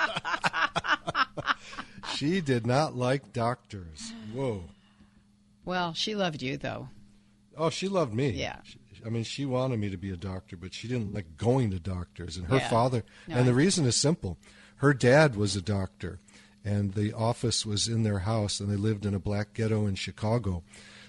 she 2.15 2.41
did 2.41 2.67
not 2.67 2.97
like 2.97 3.33
doctors. 3.33 4.13
Whoa. 4.33 4.65
Well, 5.65 5.95
she 5.95 6.15
loved 6.15 6.43
you, 6.43 6.57
though. 6.57 6.89
Oh, 7.57 7.71
she 7.71 7.89
loved 7.89 8.15
me. 8.15 8.31
Yeah. 8.31 8.57
She, 8.65 8.79
I 9.05 9.09
mean, 9.09 9.25
she 9.25 9.45
wanted 9.45 9.79
me 9.79 9.91
to 9.91 9.97
be 9.97 10.11
a 10.11 10.17
doctor, 10.17 10.57
but 10.57 10.75
she 10.75 10.89
didn't 10.89 11.15
like 11.15 11.37
going 11.37 11.71
to 11.71 11.79
doctors. 11.79 12.37
And 12.37 12.47
her 12.47 12.57
Yeah. 12.57 12.69
father, 12.69 13.05
No, 13.29 13.37
and 13.37 13.47
the 13.49 13.55
reason 13.55 13.85
is 13.85 13.97
simple. 13.97 14.39
Her 14.77 14.95
dad 14.95 15.37
was 15.37 15.55
a 15.55 15.63
doctor, 15.63 16.19
and 16.65 16.95
the 16.95 17.13
office 17.13 17.67
was 17.67 17.89
in 17.89 18.03
their 18.03 18.21
house, 18.21 18.61
and 18.61 18.71
they 18.71 18.77
lived 18.77 19.05
in 19.05 19.15
a 19.15 19.19
black 19.19 19.55
ghetto 19.55 19.87
in 19.87 19.95
Chicago. 19.95 20.63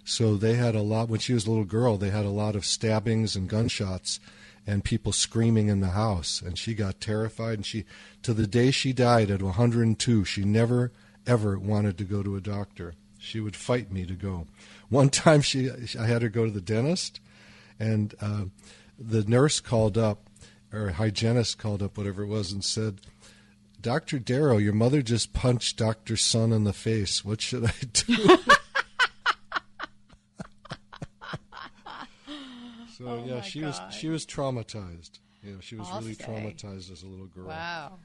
So 0.03 0.36
they 0.36 0.55
had 0.55 0.75
a 0.75 0.81
lot, 0.81 1.10
when 1.10 1.19
she 1.19 1.33
was 1.33 1.45
a 1.45 1.50
little 1.50 1.65
girl, 1.65 1.98
they 1.98 2.10
had 2.10 2.25
a 2.25 2.29
lot 2.29 2.55
of 2.55 2.65
stabbings 2.65 3.36
and 3.36 3.48
gunshots 3.48 4.19
and 4.65 4.83
people 4.83 5.12
screaming 5.12 5.67
in 5.67 5.79
the 5.79 5.89
house. 5.89 6.41
And 6.41 6.57
she 6.57 6.74
got 6.74 7.01
terrified. 7.01 7.55
And 7.55 7.65
she, 7.65 7.86
to 8.24 8.33
the 8.33 8.48
day 8.48 8.72
she 8.72 8.93
died 8.93 9.29
at 9.29 9.41
102, 9.41 10.25
she 10.25 10.43
never, 10.43 10.91
ever 11.27 11.57
wanted 11.57 11.98
to 11.98 12.03
go 12.03 12.24
to 12.24 12.36
a 12.36 12.41
doctor. 12.41 12.93
She 13.17 13.39
would 13.39 13.55
fight 13.55 13.91
me 13.91 14.05
to 14.05 14.13
go. 14.13 14.48
One 14.89 15.10
time 15.10 15.41
she, 15.41 15.69
I 15.98 16.05
had 16.05 16.22
her 16.22 16.29
go 16.29 16.45
to 16.45 16.51
the 16.51 16.62
dentist, 16.62 17.19
and 17.79 18.13
uh, 18.22 18.45
the 18.98 19.24
nurse 19.24 19.60
called 19.60 19.98
up, 19.98 20.29
or 20.72 20.89
hygienist 20.89 21.57
called 21.57 21.83
up, 21.83 21.98
whatever 21.98 22.24
it 22.24 22.27
was, 22.27 22.51
and 22.51 22.63
said, 22.63 23.01
Dr. 23.84 24.18
Darrow, 24.18 24.58
your 24.58 24.74
mother 24.74 25.02
just 25.02 25.34
punched 25.34 25.78
Dr. 25.78 26.16
Sun 26.16 26.54
in 26.54 26.63
the 26.63 26.72
face. 26.74 27.24
What 27.24 27.42
should 27.42 27.66
I 27.66 27.74
do? 27.92 28.16
so 32.98 33.06
Oh 33.06 33.24
yeah, 33.28 33.42
she 33.42 33.62
was 33.62 33.80
she 33.92 34.08
was 34.08 34.25
traumatized. 34.25 35.20
You 35.44 35.54
know, 35.54 35.60
she 35.60 35.75
was 35.75 35.90
I'll 35.92 36.00
really 36.00 36.13
say. 36.13 36.24
traumatized 36.24 36.92
as 36.92 37.04
a 37.04 37.08
little 37.08 37.28
girl. 37.28 37.48
Wow. 37.48 38.00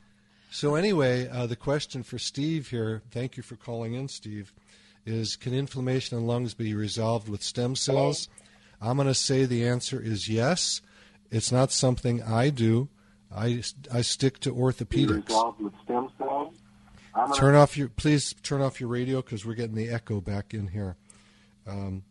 So 0.51 0.75
anyway, 0.75 1.29
uh, 1.29 1.47
the 1.47 1.57
question 1.57 2.03
for 2.03 2.19
Steve 2.19 2.69
here, 2.69 3.03
thank 3.13 3.37
you 3.37 3.45
for 3.45 3.55
calling 3.55 3.95
in, 3.95 4.09
Steve, 4.09 4.53
is 5.07 5.37
can 5.37 5.55
inflammation 5.55 6.19
in 6.19 6.27
lungs 6.27 6.55
be 6.55 6.75
resolved 6.75 7.29
with 7.29 7.43
stem 7.43 7.77
cells? 7.77 8.29
I'm 8.81 8.97
going 8.97 9.07
to 9.09 9.15
say 9.15 9.45
the 9.45 9.67
answer 9.67 10.01
is 10.01 10.29
yes. 10.29 10.81
It's 11.31 11.53
not 11.53 11.71
something 11.71 12.23
I 12.23 12.51
do. 12.51 12.89
I, 13.35 13.63
I 13.93 14.03
stick 14.03 14.39
to 14.41 14.53
orthopedics. 14.55 15.61
with 15.61 15.75
stem 15.85 16.09
cells. 16.19 16.55
Turn 17.37 17.55
off 17.55 17.77
your 17.77 17.89
please 17.89 18.35
turn 18.43 18.61
off 18.63 18.81
your 18.81 18.89
radio 18.89 19.21
because 19.21 19.45
we're 19.45 19.55
getting 19.55 19.75
the 19.75 19.89
echo 19.89 20.21
back 20.21 20.55
in 20.55 20.69
here. 20.69 20.97
Um, 21.67 22.05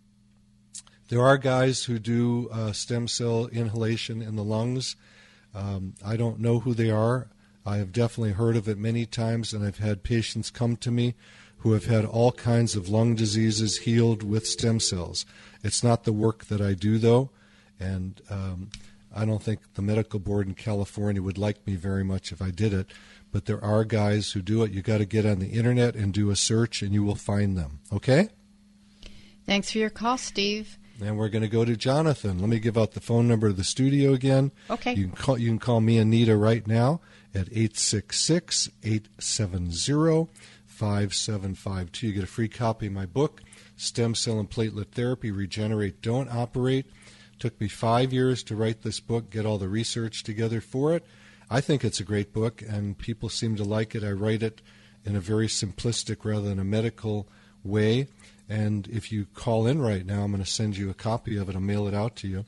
there 1.09 1.21
are 1.21 1.37
guys 1.37 1.85
who 1.85 1.99
do 1.99 2.49
uh, 2.51 2.73
stem 2.73 3.07
cell 3.07 3.47
inhalation 3.47 4.21
in 4.21 4.35
the 4.35 4.43
lungs. 4.43 4.97
Um, 5.55 5.95
I 6.05 6.17
don't 6.17 6.39
know 6.39 6.59
who 6.59 6.73
they 6.73 6.89
are. 6.89 7.29
I 7.65 7.77
have 7.77 7.91
definitely 7.91 8.33
heard 8.33 8.57
of 8.57 8.67
it 8.67 8.77
many 8.77 9.05
times, 9.05 9.53
and 9.53 9.65
I've 9.65 9.79
had 9.79 10.03
patients 10.03 10.49
come 10.51 10.75
to 10.77 10.91
me 10.91 11.15
who 11.59 11.71
have 11.73 11.85
had 11.85 12.05
all 12.05 12.31
kinds 12.31 12.75
of 12.75 12.89
lung 12.89 13.15
diseases 13.15 13.79
healed 13.79 14.23
with 14.23 14.45
stem 14.45 14.79
cells. 14.79 15.25
It's 15.63 15.83
not 15.83 16.03
the 16.03 16.13
work 16.13 16.45
that 16.45 16.61
I 16.61 16.73
do, 16.73 16.97
though, 16.97 17.31
and 17.79 18.21
um, 18.29 18.69
I 19.15 19.25
don't 19.25 19.41
think 19.41 19.59
the 19.73 19.81
medical 19.81 20.19
board 20.19 20.47
in 20.47 20.53
California 20.53 21.21
would 21.21 21.37
like 21.37 21.65
me 21.65 21.75
very 21.75 22.03
much 22.03 22.31
if 22.31 22.41
I 22.41 22.51
did 22.51 22.73
it. 22.73 22.91
But 23.31 23.45
there 23.45 23.63
are 23.63 23.83
guys 23.83 24.31
who 24.31 24.41
do 24.41 24.63
it. 24.63 24.71
You 24.71 24.81
got 24.81 24.99
to 24.99 25.05
get 25.05 25.25
on 25.25 25.39
the 25.39 25.49
internet 25.49 25.95
and 25.95 26.13
do 26.13 26.29
a 26.29 26.35
search, 26.35 26.81
and 26.81 26.93
you 26.93 27.03
will 27.03 27.15
find 27.15 27.57
them. 27.57 27.79
Okay? 27.91 28.29
Thanks 29.45 29.71
for 29.71 29.77
your 29.77 29.89
call, 29.89 30.17
Steve. 30.17 30.77
And 31.01 31.17
we're 31.17 31.29
going 31.29 31.43
to 31.43 31.47
go 31.47 31.63
to 31.63 31.75
Jonathan. 31.75 32.39
Let 32.39 32.49
me 32.49 32.59
give 32.59 32.77
out 32.77 32.93
the 32.93 32.99
phone 32.99 33.27
number 33.27 33.47
of 33.47 33.57
the 33.57 33.63
studio 33.63 34.13
again. 34.13 34.51
Okay. 34.69 34.93
You 34.93 35.07
can 35.07 35.15
call, 35.15 35.37
you 35.37 35.49
can 35.49 35.59
call 35.59 35.79
me 35.79 35.97
Anita 35.97 36.35
right 36.35 36.65
now 36.65 37.01
at 37.33 37.47
866 37.49 38.69
870 38.83 40.29
5752. 40.65 42.07
You 42.07 42.13
get 42.13 42.23
a 42.23 42.27
free 42.27 42.47
copy 42.47 42.87
of 42.87 42.93
my 42.93 43.05
book, 43.05 43.41
Stem 43.75 44.15
Cell 44.15 44.39
and 44.39 44.49
Platelet 44.49 44.89
Therapy 44.89 45.31
Regenerate, 45.31 46.01
Don't 46.01 46.29
Operate. 46.29 46.85
Took 47.39 47.59
me 47.61 47.67
five 47.67 48.11
years 48.11 48.43
to 48.43 48.55
write 48.55 48.81
this 48.81 48.99
book, 48.99 49.29
get 49.29 49.45
all 49.45 49.57
the 49.57 49.69
research 49.69 50.23
together 50.23 50.61
for 50.61 50.95
it. 50.95 51.05
I 51.49 51.61
think 51.61 51.83
it's 51.83 51.99
a 51.99 52.03
great 52.03 52.33
book, 52.33 52.61
and 52.61 52.97
people 52.97 53.29
seem 53.29 53.55
to 53.55 53.63
like 53.63 53.95
it. 53.95 54.03
I 54.03 54.11
write 54.11 54.43
it 54.43 54.61
in 55.05 55.15
a 55.15 55.21
very 55.21 55.47
simplistic 55.47 56.25
rather 56.25 56.49
than 56.49 56.59
a 56.59 56.65
medical 56.65 57.27
way. 57.63 58.07
And 58.49 58.87
if 58.87 59.11
you 59.11 59.25
call 59.33 59.67
in 59.67 59.81
right 59.81 60.05
now, 60.05 60.23
I'm 60.23 60.31
going 60.31 60.41
to 60.43 60.49
send 60.49 60.77
you 60.77 60.89
a 60.89 60.93
copy 60.93 61.37
of 61.37 61.49
it. 61.49 61.55
I'll 61.55 61.61
mail 61.61 61.87
it 61.87 61.93
out 61.93 62.15
to 62.17 62.27
you, 62.27 62.43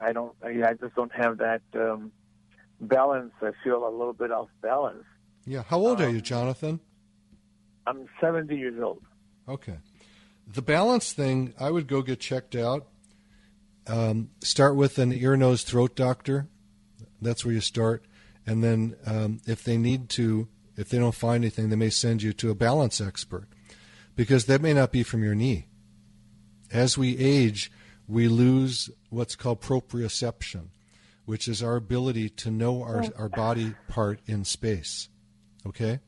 I 0.00 0.12
don't. 0.12 0.34
I, 0.42 0.48
I 0.68 0.74
just 0.74 0.94
don't 0.96 1.12
have 1.14 1.38
that 1.38 1.62
um, 1.74 2.10
balance. 2.80 3.32
I 3.40 3.52
feel 3.62 3.86
a 3.86 3.90
little 3.90 4.12
bit 4.12 4.32
off 4.32 4.48
balance. 4.62 5.04
Yeah. 5.46 5.62
How 5.62 5.78
old 5.78 6.00
are 6.00 6.08
Um, 6.08 6.14
you, 6.16 6.20
Jonathan? 6.20 6.80
I'm 7.86 8.06
70 8.20 8.56
years 8.56 8.80
old. 8.82 9.02
Okay. 9.48 9.76
The 10.52 10.62
balance 10.62 11.12
thing, 11.12 11.54
I 11.60 11.70
would 11.70 11.86
go 11.86 12.02
get 12.02 12.18
checked 12.20 12.56
out. 12.56 12.86
Um, 13.86 14.30
start 14.42 14.74
with 14.76 14.98
an 14.98 15.12
ear, 15.12 15.36
nose, 15.36 15.62
throat 15.62 15.94
doctor. 15.94 16.48
That's 17.20 17.44
where 17.44 17.54
you 17.54 17.60
start. 17.60 18.04
And 18.46 18.64
then 18.64 18.96
um, 19.06 19.40
if 19.46 19.62
they 19.64 19.76
need 19.76 20.08
to, 20.10 20.48
if 20.76 20.88
they 20.88 20.98
don't 20.98 21.14
find 21.14 21.44
anything, 21.44 21.68
they 21.70 21.76
may 21.76 21.90
send 21.90 22.22
you 22.22 22.32
to 22.34 22.50
a 22.50 22.54
balance 22.54 23.00
expert. 23.00 23.46
because 24.16 24.46
that 24.46 24.60
may 24.60 24.72
not 24.72 24.92
be 24.92 25.02
from 25.02 25.22
your 25.24 25.34
knee. 25.34 25.66
As 26.72 26.96
we 26.98 27.18
age, 27.18 27.70
we 28.08 28.28
lose 28.28 28.90
what's 29.10 29.36
called 29.36 29.60
proprioception, 29.60 30.68
which 31.24 31.48
is 31.48 31.62
our 31.62 31.76
ability 31.76 32.28
to 32.28 32.50
know 32.50 32.82
our, 32.82 33.04
our 33.16 33.28
body 33.28 33.74
part 33.88 34.20
in 34.26 34.44
space. 34.44 35.08
Okay? 35.66 36.00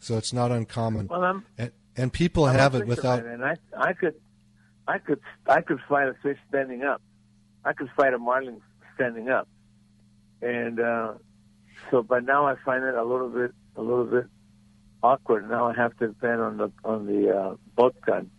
So 0.00 0.18
it's 0.18 0.32
not 0.32 0.50
uncommon. 0.50 1.06
Well, 1.08 1.22
I'm, 1.24 1.46
and, 1.56 1.72
and 1.96 2.12
people 2.12 2.44
I'm 2.44 2.56
have 2.56 2.74
it 2.74 2.86
without. 2.86 3.20
fisherman, 3.20 3.42
And 3.42 3.58
I, 3.74 3.88
I 3.88 3.92
could, 3.94 4.14
I 4.86 4.98
could, 4.98 5.20
I 5.46 5.60
could 5.62 5.80
fight 5.88 6.08
a 6.08 6.14
fish 6.22 6.38
standing 6.48 6.82
up. 6.82 7.00
I 7.64 7.72
could 7.72 7.88
fight 7.96 8.12
a 8.12 8.18
marlin 8.18 8.60
standing 8.94 9.30
up, 9.30 9.48
and 10.42 10.78
uh, 10.78 11.14
so. 11.90 12.02
But 12.02 12.24
now 12.24 12.46
I 12.46 12.56
find 12.62 12.84
it 12.84 12.94
a 12.94 13.02
little 13.02 13.30
bit, 13.30 13.52
a 13.76 13.82
little 13.82 14.04
bit 14.04 14.26
awkward. 15.02 15.48
Now 15.50 15.68
I 15.68 15.74
have 15.74 15.96
to 15.98 16.08
depend 16.08 16.40
on 16.40 16.56
the 16.56 16.72
on 16.84 17.06
the 17.06 17.36
uh, 17.36 17.56
boat 17.76 17.94
gun 18.06 18.30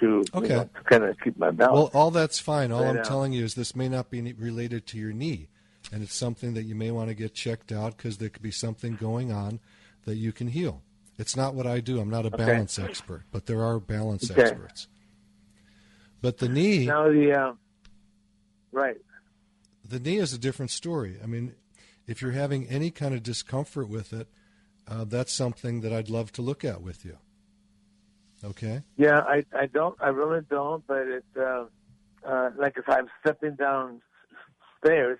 to, 0.00 0.24
Okay. 0.34 0.48
you 0.48 0.54
know, 0.54 0.64
to 0.64 0.82
kind 0.88 1.04
of 1.04 1.16
keep 1.22 1.38
my 1.38 1.50
balance. 1.50 1.92
Well, 1.92 2.00
all 2.00 2.10
that's 2.10 2.38
fine. 2.38 2.70
All 2.70 2.82
Right 2.82 2.90
I'm 2.90 2.98
out. 2.98 3.04
telling 3.04 3.32
you 3.32 3.44
is 3.44 3.54
this 3.54 3.74
may 3.74 3.88
not 3.88 4.10
be 4.10 4.32
related 4.34 4.86
to 4.88 4.98
your 4.98 5.12
knee, 5.12 5.48
and 5.92 6.02
it's 6.02 6.14
something 6.14 6.54
that 6.54 6.64
you 6.64 6.74
may 6.74 6.90
want 6.90 7.08
to 7.08 7.14
get 7.14 7.34
checked 7.34 7.72
out 7.72 7.96
because 7.96 8.18
there 8.18 8.28
could 8.28 8.42
be 8.42 8.50
something 8.50 8.96
going 8.96 9.32
on 9.32 9.60
that 10.04 10.16
you 10.16 10.32
can 10.32 10.48
heal. 10.48 10.82
It's 11.18 11.34
not 11.36 11.54
what 11.54 11.66
I 11.66 11.80
do. 11.80 11.98
I'm 11.98 12.10
not 12.10 12.26
a 12.26 12.30
Okay. 12.30 12.44
balance 12.44 12.78
expert, 12.78 13.24
but 13.32 13.46
there 13.46 13.62
are 13.62 13.80
balance 13.80 14.30
Okay. 14.30 14.42
experts. 14.42 14.86
But 16.20 16.38
the 16.38 16.48
knee, 16.48 16.86
now 16.86 17.08
the 17.08 17.32
uh, 17.32 17.52
right. 18.72 18.96
the 19.88 20.00
knee 20.00 20.18
is 20.18 20.32
a 20.32 20.38
different 20.38 20.70
story. 20.70 21.18
I 21.22 21.26
mean, 21.26 21.54
if 22.06 22.20
you're 22.20 22.32
having 22.32 22.66
any 22.66 22.90
kind 22.90 23.14
of 23.14 23.22
discomfort 23.22 23.88
with 23.88 24.12
it, 24.12 24.28
uh, 24.88 25.04
that's 25.04 25.32
something 25.32 25.80
that 25.80 25.92
I'd 25.92 26.08
love 26.08 26.32
to 26.32 26.42
look 26.42 26.64
at 26.64 26.82
with 26.82 27.04
you. 27.04 27.18
Okay. 28.44 28.82
Yeah, 28.96 29.20
I 29.20 29.44
I 29.52 29.66
don't 29.66 29.96
I 30.00 30.08
really 30.08 30.42
don't, 30.48 30.86
but 30.86 31.06
it 31.08 31.24
uh, 31.36 31.64
uh, 32.24 32.50
like 32.56 32.76
if 32.76 32.88
I'm 32.88 33.08
stepping 33.20 33.54
down 33.54 34.02
stairs, 34.78 35.18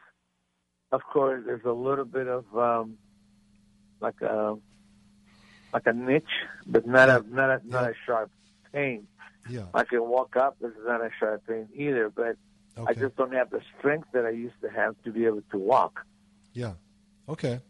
of 0.93 1.03
course 1.13 1.43
there's 1.47 1.65
a 1.65 1.73
little 1.73 2.05
bit 2.05 2.29
of 2.29 2.45
um, 2.57 2.99
like 4.01 4.21
a 4.21 4.57
like 5.73 5.87
a 5.87 5.93
niche, 5.93 6.25
but 6.67 6.87
not 6.87 7.09
a 7.09 7.25
not 7.29 7.51
a 7.51 7.61
not 7.65 7.85
a 7.85 7.95
sharp 8.07 8.31
pain. 8.73 9.09
Yeah. 9.49 9.67
I 9.75 9.85
can 9.85 10.07
walk 10.07 10.37
up. 10.37 10.57
This 10.61 10.73
is 10.73 10.87
not 10.87 11.01
a 11.01 11.11
sharp 11.19 11.47
pain 11.47 11.69
either, 11.75 12.11
but 12.11 12.37
I 12.87 12.93
just 12.95 13.17
don't 13.17 13.33
have 13.33 13.51
the 13.51 13.61
strength 13.79 14.09
that 14.13 14.27
I 14.27 14.31
used 14.31 14.61
to 14.63 14.69
have 14.69 14.95
to 15.05 15.13
be 15.13 15.25
able 15.25 15.43
to 15.51 15.59
walk. 15.59 16.05
Yeah. 16.53 16.75
Okay. 17.29 17.61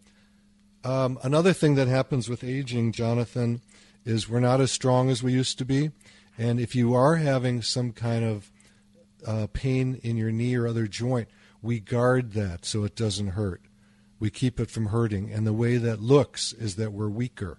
Um, 0.87 1.19
another 1.25 1.53
thing 1.53 1.75
that 1.75 1.89
happens 1.89 2.29
with 2.29 2.45
aging, 2.45 2.93
Jonathan, 2.93 3.61
is 4.05 4.29
we're 4.29 4.39
not 4.39 4.61
as 4.61 4.71
strong 4.71 5.11
as 5.11 5.21
we 5.21 5.33
used 5.33 5.59
to 5.59 5.65
be. 5.65 5.91
And 6.39 6.61
if 6.61 6.77
you 6.77 6.95
are 6.95 7.17
having 7.17 7.61
some 7.61 7.91
kind 7.91 8.25
of 8.25 8.53
uh, 9.27 9.49
pain 9.53 9.99
in 10.05 10.17
your 10.17 10.31
knee 10.31 10.55
or 10.55 10.69
other 10.69 10.87
joint, 10.87 11.27
we 11.61 11.81
guard 11.81 12.35
that 12.35 12.65
so 12.65 12.85
it 12.85 12.95
doesn't 12.95 13.31
hurt. 13.31 13.63
We 14.21 14.31
keep 14.31 14.61
it 14.61 14.71
from 14.71 14.87
hurting. 14.87 15.33
And 15.33 15.45
the 15.45 15.53
way 15.53 15.77
that 15.77 16.01
looks 16.01 16.53
is 16.53 16.77
that 16.77 16.93
we're 16.93 17.09
weaker. 17.09 17.59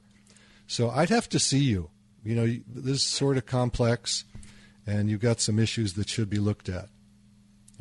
So 0.66 0.90
I'd 0.90 1.10
have 1.10 1.28
to 1.30 1.40
see 1.40 1.60
you. 1.60 1.90
You 2.24 2.36
know, 2.36 2.46
this 2.66 2.96
is 2.96 3.04
sort 3.04 3.36
of 3.36 3.46
complex, 3.46 4.24
and 4.86 5.10
you've 5.10 5.20
got 5.20 5.42
some 5.42 5.60
issues 5.60 5.96
that 5.96 6.08
should 6.08 6.30
be 6.30 6.40
looked 6.40 6.70
at. 6.70 6.88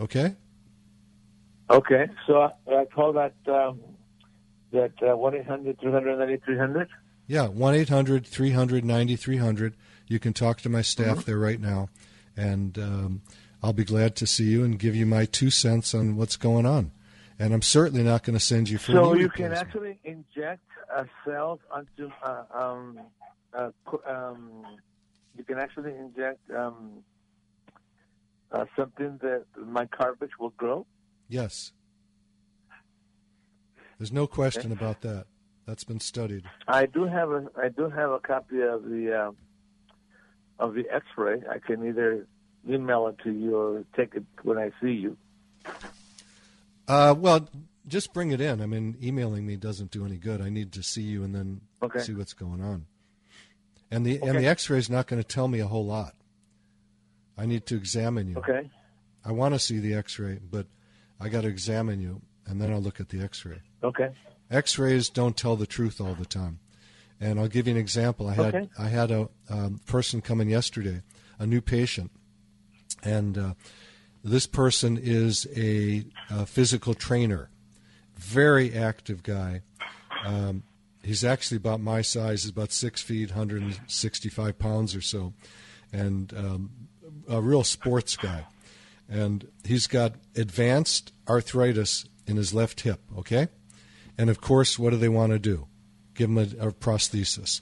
Okay? 0.00 0.34
Okay, 1.70 2.08
so 2.26 2.52
I, 2.66 2.84
call 2.86 3.12
that 3.12 3.34
um, 3.46 3.80
that 4.72 4.92
uh, 5.02 5.16
one 5.16 5.34
eight 5.34 5.46
hundred 5.46 5.80
three 5.80 5.92
hundred 5.92 6.18
ninety 6.18 6.36
three 6.38 6.58
hundred. 6.58 6.88
Yeah, 7.28 7.48
1 7.48 7.74
800 7.74 8.24
300 8.24 9.74
You 10.06 10.18
can 10.20 10.32
talk 10.32 10.60
to 10.60 10.68
my 10.68 10.82
staff 10.82 11.24
there 11.24 11.38
right 11.38 11.60
now, 11.60 11.88
and 12.36 12.78
um, 12.78 13.22
I'll 13.62 13.72
be 13.72 13.84
glad 13.84 14.14
to 14.16 14.26
see 14.26 14.44
you 14.44 14.62
and 14.62 14.78
give 14.78 14.94
you 14.94 15.06
my 15.06 15.24
two 15.24 15.50
cents 15.50 15.92
on 15.92 16.16
what's 16.16 16.36
going 16.36 16.66
on. 16.66 16.92
And 17.38 17.52
I'm 17.52 17.62
certainly 17.62 18.04
not 18.04 18.22
going 18.22 18.34
to 18.34 18.44
send 18.44 18.68
you 18.68 18.78
for 18.78 18.92
So 18.92 19.14
you 19.14 19.28
can 19.28 19.52
actually 19.52 19.98
inject 20.04 20.62
uh, 20.94 21.04
cells 21.24 21.58
onto 21.70 22.10
uh, 22.22 22.44
um, 22.54 23.00
uh, 23.52 23.70
um, 24.08 24.64
you 25.36 25.44
can 25.44 25.58
actually 25.58 25.94
inject 25.94 26.38
um, 26.56 27.02
uh, 28.52 28.64
something 28.76 29.18
that 29.20 29.44
my 29.66 29.86
cartilage 29.86 30.30
will 30.38 30.50
grow. 30.50 30.86
Yes. 31.28 31.72
There's 33.98 34.12
no 34.12 34.26
question 34.26 34.72
about 34.72 35.00
that. 35.02 35.26
That's 35.66 35.84
been 35.84 36.00
studied. 36.00 36.44
I 36.68 36.86
do 36.86 37.04
have 37.04 37.30
a 37.30 37.46
I 37.60 37.68
do 37.68 37.88
have 37.88 38.10
a 38.10 38.18
copy 38.20 38.60
of 38.60 38.84
the 38.84 39.12
uh, 39.12 39.30
of 40.58 40.74
the 40.74 40.84
X-ray. 40.92 41.42
I 41.50 41.58
can 41.58 41.86
either 41.86 42.26
email 42.68 43.08
it 43.08 43.16
to 43.24 43.32
you 43.32 43.56
or 43.56 43.84
take 43.96 44.14
it 44.14 44.24
when 44.42 44.58
I 44.58 44.70
see 44.80 44.92
you. 44.92 45.16
Uh, 46.88 47.14
well, 47.18 47.48
just 47.88 48.12
bring 48.12 48.30
it 48.30 48.40
in. 48.40 48.60
I 48.60 48.66
mean, 48.66 48.96
emailing 49.02 49.46
me 49.46 49.56
doesn't 49.56 49.90
do 49.90 50.04
any 50.04 50.16
good. 50.16 50.40
I 50.40 50.50
need 50.50 50.72
to 50.72 50.82
see 50.82 51.02
you 51.02 51.24
and 51.24 51.34
then 51.34 51.60
Okay. 51.82 52.00
see 52.00 52.14
what's 52.14 52.32
going 52.32 52.62
on. 52.62 52.86
And 53.90 54.04
the 54.04 54.20
and 54.20 54.38
the 54.38 54.46
X-ray 54.46 54.78
is 54.78 54.90
not 54.90 55.06
going 55.06 55.22
to 55.22 55.26
tell 55.28 55.48
me 55.48 55.60
a 55.60 55.66
whole 55.66 55.86
lot. 55.86 56.14
I 57.38 57.46
need 57.46 57.66
to 57.66 57.76
examine 57.76 58.28
you. 58.28 58.36
Okay. 58.38 58.70
I 59.24 59.32
want 59.32 59.54
to 59.54 59.58
see 59.58 59.78
the 59.78 59.94
X-ray, 59.94 60.38
but 60.50 60.66
I 61.20 61.28
got 61.28 61.42
to 61.42 61.48
examine 61.48 62.00
you, 62.00 62.22
and 62.46 62.60
then 62.60 62.72
I'll 62.72 62.80
look 62.80 63.00
at 63.00 63.08
the 63.08 63.20
X-ray. 63.22 63.60
Okay. 63.82 64.10
X-rays 64.50 65.08
don't 65.08 65.36
tell 65.36 65.56
the 65.56 65.66
truth 65.66 66.00
all 66.00 66.14
the 66.14 66.24
time, 66.24 66.60
and 67.20 67.38
I'll 67.40 67.48
give 67.48 67.66
you 67.66 67.74
an 67.74 67.80
example. 67.80 68.28
I 68.28 68.34
had 68.34 68.54
Okay. 68.54 68.68
I 68.78 68.88
had 68.88 69.10
a 69.10 69.28
um, 69.48 69.80
person 69.86 70.20
come 70.20 70.40
in 70.40 70.48
yesterday, 70.48 71.02
a 71.38 71.46
new 71.46 71.60
patient, 71.60 72.10
and 73.02 73.36
uh, 73.36 73.54
this 74.22 74.46
person 74.46 74.98
is 75.00 75.46
a, 75.56 76.04
a 76.30 76.46
physical 76.46 76.94
trainer, 76.94 77.48
very 78.16 78.74
active 78.74 79.22
guy. 79.22 79.62
Um, 80.24 80.62
he's 81.02 81.24
actually 81.24 81.58
about 81.58 81.80
my 81.80 82.02
size. 82.02 82.42
He's 82.42 82.50
about 82.50 82.72
six 82.72 83.00
feet, 83.02 83.30
165 83.30 84.58
pounds 84.58 84.96
or 84.96 85.00
so, 85.00 85.32
and 85.92 86.32
um, 86.36 86.70
a 87.28 87.40
real 87.40 87.64
sports 87.64 88.16
guy. 88.16 88.46
And 89.08 89.46
he's 89.64 89.86
got 89.86 90.14
advanced 90.34 91.12
arthritis 91.28 92.06
in 92.26 92.36
his 92.36 92.52
left 92.52 92.80
hip. 92.80 93.00
Okay, 93.16 93.48
and 94.18 94.30
of 94.30 94.40
course, 94.40 94.78
what 94.78 94.90
do 94.90 94.96
they 94.96 95.08
want 95.08 95.32
to 95.32 95.38
do? 95.38 95.66
Give 96.14 96.30
him 96.30 96.38
a, 96.38 96.68
a 96.68 96.72
prosthesis. 96.72 97.60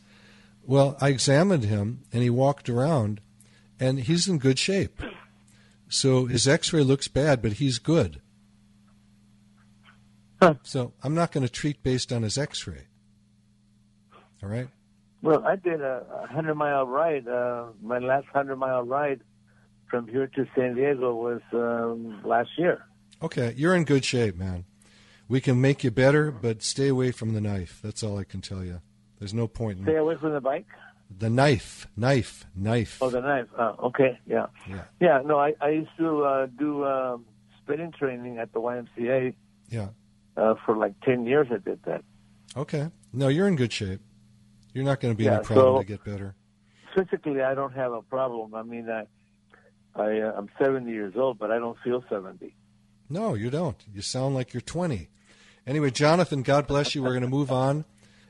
Well, 0.63 0.97
I 1.01 1.09
examined 1.09 1.65
him, 1.65 2.05
and 2.13 2.23
he 2.23 2.31
walked 2.31 2.69
around, 2.69 3.21
and 3.79 4.01
he's 4.01 4.29
in 4.29 4.39
good 4.39 4.59
shape. 4.59 5.03
So 5.89 6.27
his 6.27 6.49
X-ray 6.49 6.83
looks 6.83 7.09
bad, 7.09 7.43
but 7.43 7.55
he's 7.55 7.79
good. 7.79 8.21
So 10.63 10.93
I'm 11.03 11.15
not 11.15 11.33
going 11.33 11.47
to 11.47 11.53
treat 11.53 11.83
based 11.83 12.13
on 12.13 12.23
his 12.23 12.37
X-ray. 12.37 12.87
All 14.43 14.49
right. 14.49 14.69
Well, 15.23 15.43
I 15.45 15.57
did 15.57 15.81
a, 15.81 16.05
a 16.23 16.27
hundred 16.27 16.57
mile 16.57 16.87
ride. 16.87 17.27
Uh, 17.27 17.69
my 17.83 17.99
last 17.99 18.27
hundred 18.27 18.57
mile 18.57 18.83
ride 18.83 19.23
from 19.89 20.07
here 20.07 20.27
to 20.27 20.47
San 20.55 20.75
Diego 20.75 21.15
was 21.15 21.41
um, 21.55 22.21
last 22.25 22.51
year. 22.59 22.85
Okay, 23.25 23.55
you're 23.57 23.75
in 23.75 23.85
good 23.85 24.05
shape, 24.05 24.37
man. 24.37 24.65
We 25.29 25.41
can 25.41 25.59
make 25.61 25.83
you 25.83 25.91
better, 25.91 26.31
but 26.31 26.63
stay 26.63 26.89
away 26.89 27.11
from 27.11 27.33
the 27.33 27.41
knife. 27.41 27.81
That's 27.83 28.03
all 28.03 28.19
I 28.19 28.25
can 28.25 28.43
tell 28.43 28.63
you. 28.63 28.81
There's 29.19 29.33
no 29.33 29.49
point 29.49 29.79
in 29.79 29.85
Stay 29.85 29.97
away 29.97 30.17
from 30.17 30.33
the 30.35 30.41
bike. 30.43 30.67
the 31.19 31.31
knife, 31.31 31.87
knife, 31.97 32.45
knife. 32.55 32.99
Oh, 33.01 33.09
the 33.09 33.23
knife. 33.23 33.47
Uh, 33.59 33.73
okay, 33.85 34.19
yeah, 34.27 34.47
Yeah, 34.69 34.85
yeah. 35.01 35.23
No, 35.25 35.39
I, 35.39 35.55
I 35.63 35.71
used 35.71 35.97
to 35.99 36.25
uh, 36.25 36.47
do 36.59 36.85
um, 36.85 37.25
spinning 37.63 37.93
training 37.99 38.37
at 38.39 38.53
the 38.53 38.61
YMCA 38.61 39.35
yeah. 39.71 39.89
uh, 40.37 40.55
for 40.67 40.77
like 40.77 40.93
ten 41.01 41.25
years. 41.25 41.47
I 41.51 41.57
did 41.59 41.83
that. 41.85 42.05
Okay. 42.57 42.91
No, 43.15 43.29
you're 43.29 43.49
in 43.49 43.57
good 43.57 43.73
shape. 43.73 44.01
You're 44.75 44.85
not 44.85 45.01
going 45.01 45.15
to 45.15 45.19
be 45.19 45.25
Yeah, 45.25 45.37
any 45.37 45.45
problem 45.45 45.77
so- 45.77 45.79
to 45.81 45.85
get 45.87 46.05
better. 46.05 46.35
Physically, 46.95 47.41
I 47.41 47.55
don't 47.55 47.73
have 47.75 47.93
a 47.93 48.03
problem. 48.03 48.55
I 48.55 48.63
mean, 48.63 48.89
I, 48.89 49.05
I 49.97 50.21
uh, 50.21 50.33
I'm 50.37 50.49
70 50.63 50.93
years 50.93 51.15
old, 51.17 51.39
but 51.39 51.51
I 51.51 51.59
don't 51.59 51.77
feel 51.83 52.05
70. 52.09 52.55
No, 53.15 53.35
you 53.35 53.49
don't. 53.49 53.77
You 53.95 54.03
sound 54.03 54.35
like 54.35 54.53
you're 54.53 54.61
20. 54.61 55.09
Anyway, 55.69 55.93
Jonathan, 55.93 56.43
God 56.43 56.67
bless 56.67 56.97
you. 56.97 57.03
We're 57.05 57.11
going 57.11 57.23
to 57.23 57.29
move 57.29 57.53
on. 57.53 57.85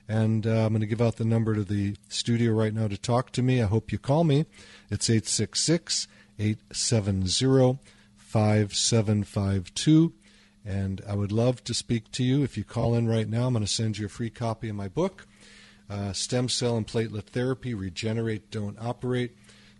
And 0.06 0.46
uh, 0.46 0.66
I'm 0.66 0.74
going 0.74 0.82
to 0.82 0.86
give 0.86 1.00
out 1.00 1.16
the 1.16 1.24
number 1.24 1.54
to 1.54 1.64
the 1.64 1.96
studio 2.10 2.52
right 2.52 2.74
now 2.74 2.88
to 2.88 2.98
talk 2.98 3.30
to 3.30 3.42
me. 3.42 3.62
I 3.62 3.64
hope 3.64 3.92
you 3.92 3.98
call 3.98 4.24
me. 4.24 4.44
It's 4.90 5.08
866 5.08 6.06
870 6.38 7.78
5752. 8.18 10.12
And 10.66 11.00
I 11.08 11.14
would 11.14 11.32
love 11.32 11.64
to 11.64 11.72
speak 11.72 12.10
to 12.12 12.22
you. 12.22 12.42
If 12.42 12.58
you 12.58 12.64
call 12.64 12.94
in 12.94 13.08
right 13.08 13.26
now, 13.26 13.46
I'm 13.46 13.54
going 13.54 13.64
to 13.64 13.72
send 13.72 13.96
you 13.96 14.04
a 14.04 14.10
free 14.10 14.28
copy 14.28 14.68
of 14.68 14.76
my 14.76 14.88
book, 14.88 15.26
uh, 15.88 16.12
Stem 16.12 16.50
Cell 16.50 16.76
and 16.76 16.86
Platelet 16.86 17.24
Therapy 17.24 17.72
Regenerate, 17.72 18.50
Don't 18.50 18.76
Operate. 18.78 19.34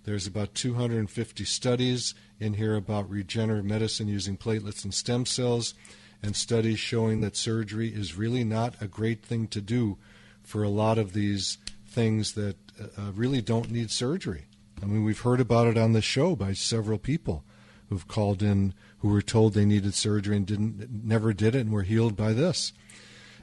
There's 0.05 0.27
about 0.27 0.55
250 0.55 1.45
studies 1.45 2.14
in 2.40 2.55
here 2.55 2.77
about 2.77 3.09
regenerative 3.09 3.64
medicine 3.64 4.09
using 4.09 4.37
platelets 4.37 4.85
and 4.85 4.92
stem 4.92 5.27
cells, 5.27 5.75
and 6.23 6.35
studies 6.35 6.79
showing 6.79 7.20
that 7.20 7.37
surgery 7.37 7.88
is 7.88 8.16
really 8.16 8.44
not 8.44 8.75
a 8.81 8.87
great 8.87 9.23
thing 9.23 9.47
to 9.49 9.61
do 9.61 9.99
for 10.42 10.62
a 10.62 10.68
lot 10.68 10.99
of 10.99 11.12
these 11.12 11.59
things 11.87 12.33
that 12.33 12.57
uh, 12.81 13.12
really 13.14 13.40
don't 13.40 13.70
need 13.70 13.90
surgery. 13.90 14.47
I 14.83 14.87
mean, 14.87 15.05
we've 15.05 15.20
heard 15.20 15.40
about 15.40 15.68
it 15.68 15.79
on 15.79 15.92
the 15.92 16.03
show 16.03 16.35
by 16.35 16.53
several 16.53 16.99
people 16.99 17.44
who've 17.88 18.09
called 18.09 18.42
in 18.42 18.75
who 18.99 19.09
were 19.09 19.23
told 19.23 19.53
they 19.53 19.64
needed 19.64 19.94
surgery 19.94 20.37
and 20.37 20.47
didn't, 20.47 21.05
never 21.05 21.33
did 21.33 21.55
it, 21.55 21.61
and 21.61 21.73
were 21.73 21.83
healed 21.83 22.16
by 22.16 22.33
this. 22.33 22.73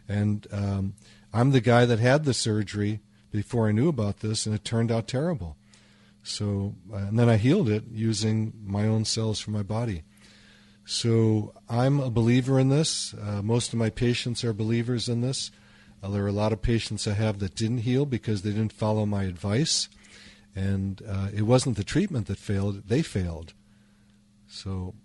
And 0.10 0.47
um, 0.51 0.95
I'm 1.32 1.51
the 1.51 1.62
guy 1.62 1.86
that 1.86 1.99
had 1.99 2.25
the 2.25 2.34
surgery 2.34 2.99
before 3.32 3.67
I 3.67 3.71
knew 3.71 3.88
about 3.88 4.19
this, 4.19 4.45
and 4.45 4.54
it 4.56 4.65
turned 4.65 4.91
out 4.91 5.08
terrible. 5.08 5.56
So, 6.23 6.75
uh, 6.91 6.97
and 6.97 7.17
then 7.17 7.29
I 7.29 7.38
healed 7.38 7.69
it 7.69 7.84
using 7.91 8.53
my 8.63 8.86
own 8.86 9.05
cells 9.05 9.39
from 9.39 9.53
my 9.53 9.63
body. 9.63 10.03
So 10.86 11.53
I'm 11.69 11.99
a 11.99 12.10
believer 12.10 12.60
in 12.60 12.69
this. 12.69 13.13
Uh, 13.13 13.41
most 13.41 13.73
of 13.73 13.79
my 13.79 13.89
patients 13.89 14.43
are 14.43 14.53
believers 14.53 15.07
in 15.07 15.21
this. 15.21 15.51
Uh, 16.03 16.10
there 16.10 16.23
are 16.23 16.27
a 16.27 16.34
lot 16.34 16.53
of 16.53 16.62
patients 16.62 17.07
I 17.07 17.13
have 17.13 17.39
that 17.39 17.55
didn't 17.55 17.79
heal 17.79 18.05
because 18.05 18.41
they 18.41 18.51
didn't 18.51 18.73
follow 18.73 19.05
my 19.05 19.23
advice. 19.23 19.89
And 20.55 21.01
uh, 21.07 21.29
it 21.34 21.43
wasn't 21.43 21.77
the 21.77 21.84
treatment 21.84 22.27
that 22.27 22.38
failed, 22.38 22.88
they 22.88 23.01
failed. 23.01 23.53
So 24.47 24.95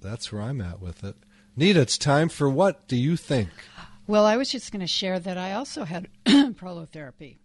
that's 0.00 0.32
where 0.32 0.42
I'm 0.42 0.60
at 0.60 0.80
with 0.80 1.04
it. 1.04 1.16
Nita, 1.56 1.80
it's 1.80 1.96
time 1.96 2.28
for 2.28 2.50
what 2.50 2.88
do 2.88 2.96
you 2.96 3.16
think? 3.16 3.50
Well, 4.06 4.26
I 4.26 4.36
was 4.36 4.50
just 4.50 4.72
going 4.72 4.80
to 4.80 4.86
share 4.86 5.20
that 5.20 5.38
I 5.38 5.52
also 5.52 5.84
had 5.84 6.08
prolotherapy. 6.26 7.36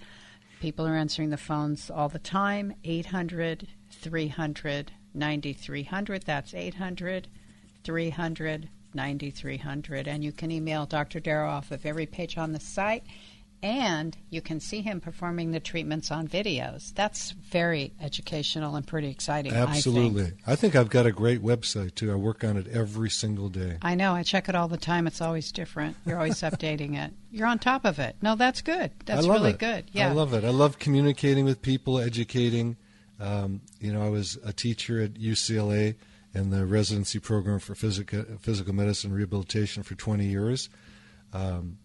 People 0.65 0.87
are 0.87 0.95
answering 0.95 1.29
the 1.29 1.37
phones 1.37 1.91
all 1.91 2.09
the 2.09 2.17
time. 2.17 2.73
800 2.83 3.67
300 3.91 4.91
9300. 5.13 6.23
That's 6.23 6.55
800 6.55 7.27
300 7.83 8.69
9300. 8.95 10.07
And 10.07 10.23
you 10.23 10.31
can 10.31 10.49
email 10.49 10.87
Dr. 10.87 11.19
Darrow 11.19 11.51
off 11.51 11.69
of 11.69 11.85
every 11.85 12.07
page 12.07 12.39
on 12.39 12.51
the 12.51 12.59
site 12.59 13.03
and 13.63 14.15
you 14.29 14.41
can 14.41 14.59
see 14.59 14.81
him 14.81 15.01
performing 15.01 15.51
the 15.51 15.59
treatments 15.59 16.11
on 16.11 16.27
videos. 16.27 16.93
That's 16.93 17.31
very 17.31 17.93
educational 17.99 18.75
and 18.75 18.85
pretty 18.85 19.09
exciting. 19.09 19.53
Absolutely. 19.53 20.21
I 20.21 20.25
think. 20.25 20.41
I 20.47 20.55
think 20.55 20.75
I've 20.75 20.89
got 20.89 21.05
a 21.05 21.11
great 21.11 21.41
website 21.41 21.95
too. 21.95 22.11
I 22.11 22.15
work 22.15 22.43
on 22.43 22.57
it 22.57 22.67
every 22.67 23.09
single 23.09 23.49
day. 23.49 23.77
I 23.81 23.95
know. 23.95 24.13
I 24.13 24.23
check 24.23 24.49
it 24.49 24.55
all 24.55 24.67
the 24.67 24.77
time. 24.77 25.07
It's 25.07 25.21
always 25.21 25.51
different. 25.51 25.95
You're 26.05 26.17
always 26.17 26.41
updating 26.41 26.97
it. 26.97 27.13
You're 27.31 27.47
on 27.47 27.59
top 27.59 27.85
of 27.85 27.99
it. 27.99 28.15
No, 28.21 28.35
that's 28.35 28.61
good. 28.61 28.91
That's 29.05 29.27
really 29.27 29.51
it. 29.51 29.59
good. 29.59 29.85
Yeah. 29.91 30.09
I 30.09 30.11
love 30.11 30.33
it. 30.33 30.43
I 30.43 30.49
love 30.49 30.79
communicating 30.79 31.45
with 31.45 31.61
people, 31.61 31.99
educating. 31.99 32.77
Um, 33.19 33.61
you 33.79 33.93
know, 33.93 34.05
I 34.05 34.09
was 34.09 34.37
a 34.43 34.53
teacher 34.53 35.01
at 35.01 35.13
UCLA 35.13 35.95
in 36.33 36.49
the 36.49 36.65
residency 36.65 37.19
program 37.19 37.59
for 37.59 37.73
physical 37.73 38.23
physical 38.39 38.73
medicine 38.73 39.13
rehabilitation 39.13 39.83
for 39.83 39.95
20 39.95 40.25
years. 40.25 40.69
Um, 41.33 41.77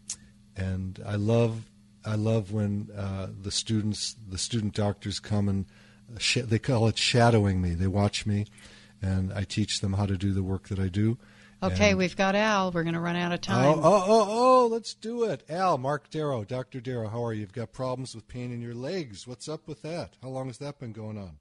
and 0.56 1.02
I 1.06 1.16
love 1.16 1.64
I 2.04 2.14
love 2.14 2.52
when 2.52 2.88
uh, 2.96 3.28
the 3.42 3.50
students 3.50 4.16
the 4.28 4.38
student 4.38 4.74
doctors 4.74 5.20
come 5.20 5.48
and 5.48 5.66
sh- 6.18 6.38
they 6.44 6.58
call 6.58 6.88
it 6.88 6.98
shadowing 6.98 7.60
me. 7.60 7.74
They 7.74 7.86
watch 7.86 8.26
me, 8.26 8.46
and 9.02 9.32
I 9.32 9.44
teach 9.44 9.80
them 9.80 9.94
how 9.94 10.06
to 10.06 10.16
do 10.16 10.32
the 10.32 10.42
work 10.42 10.68
that 10.68 10.78
I 10.78 10.88
do. 10.88 11.18
Okay, 11.62 11.90
and 11.90 11.98
we've 11.98 12.16
got 12.16 12.34
Al. 12.34 12.72
We're 12.72 12.84
going 12.84 12.94
to 12.94 13.00
run 13.00 13.16
out 13.16 13.32
of 13.32 13.42
time. 13.42 13.66
Oh, 13.66 13.80
oh, 13.82 14.04
oh, 14.06 14.26
oh, 14.28 14.66
let's 14.68 14.94
do 14.94 15.24
it. 15.24 15.44
Al, 15.50 15.76
Mark 15.76 16.08
Darrow, 16.08 16.42
Dr. 16.42 16.80
Darrow, 16.80 17.08
how 17.08 17.22
are 17.22 17.34
you? 17.34 17.40
You've 17.40 17.52
got 17.52 17.72
problems 17.72 18.14
with 18.14 18.26
pain 18.28 18.50
in 18.50 18.62
your 18.62 18.74
legs. 18.74 19.26
What's 19.26 19.46
up 19.46 19.68
with 19.68 19.82
that? 19.82 20.14
How 20.22 20.28
long 20.28 20.46
has 20.46 20.56
that 20.58 20.78
been 20.78 20.92
going 20.92 21.18
on? 21.18 21.38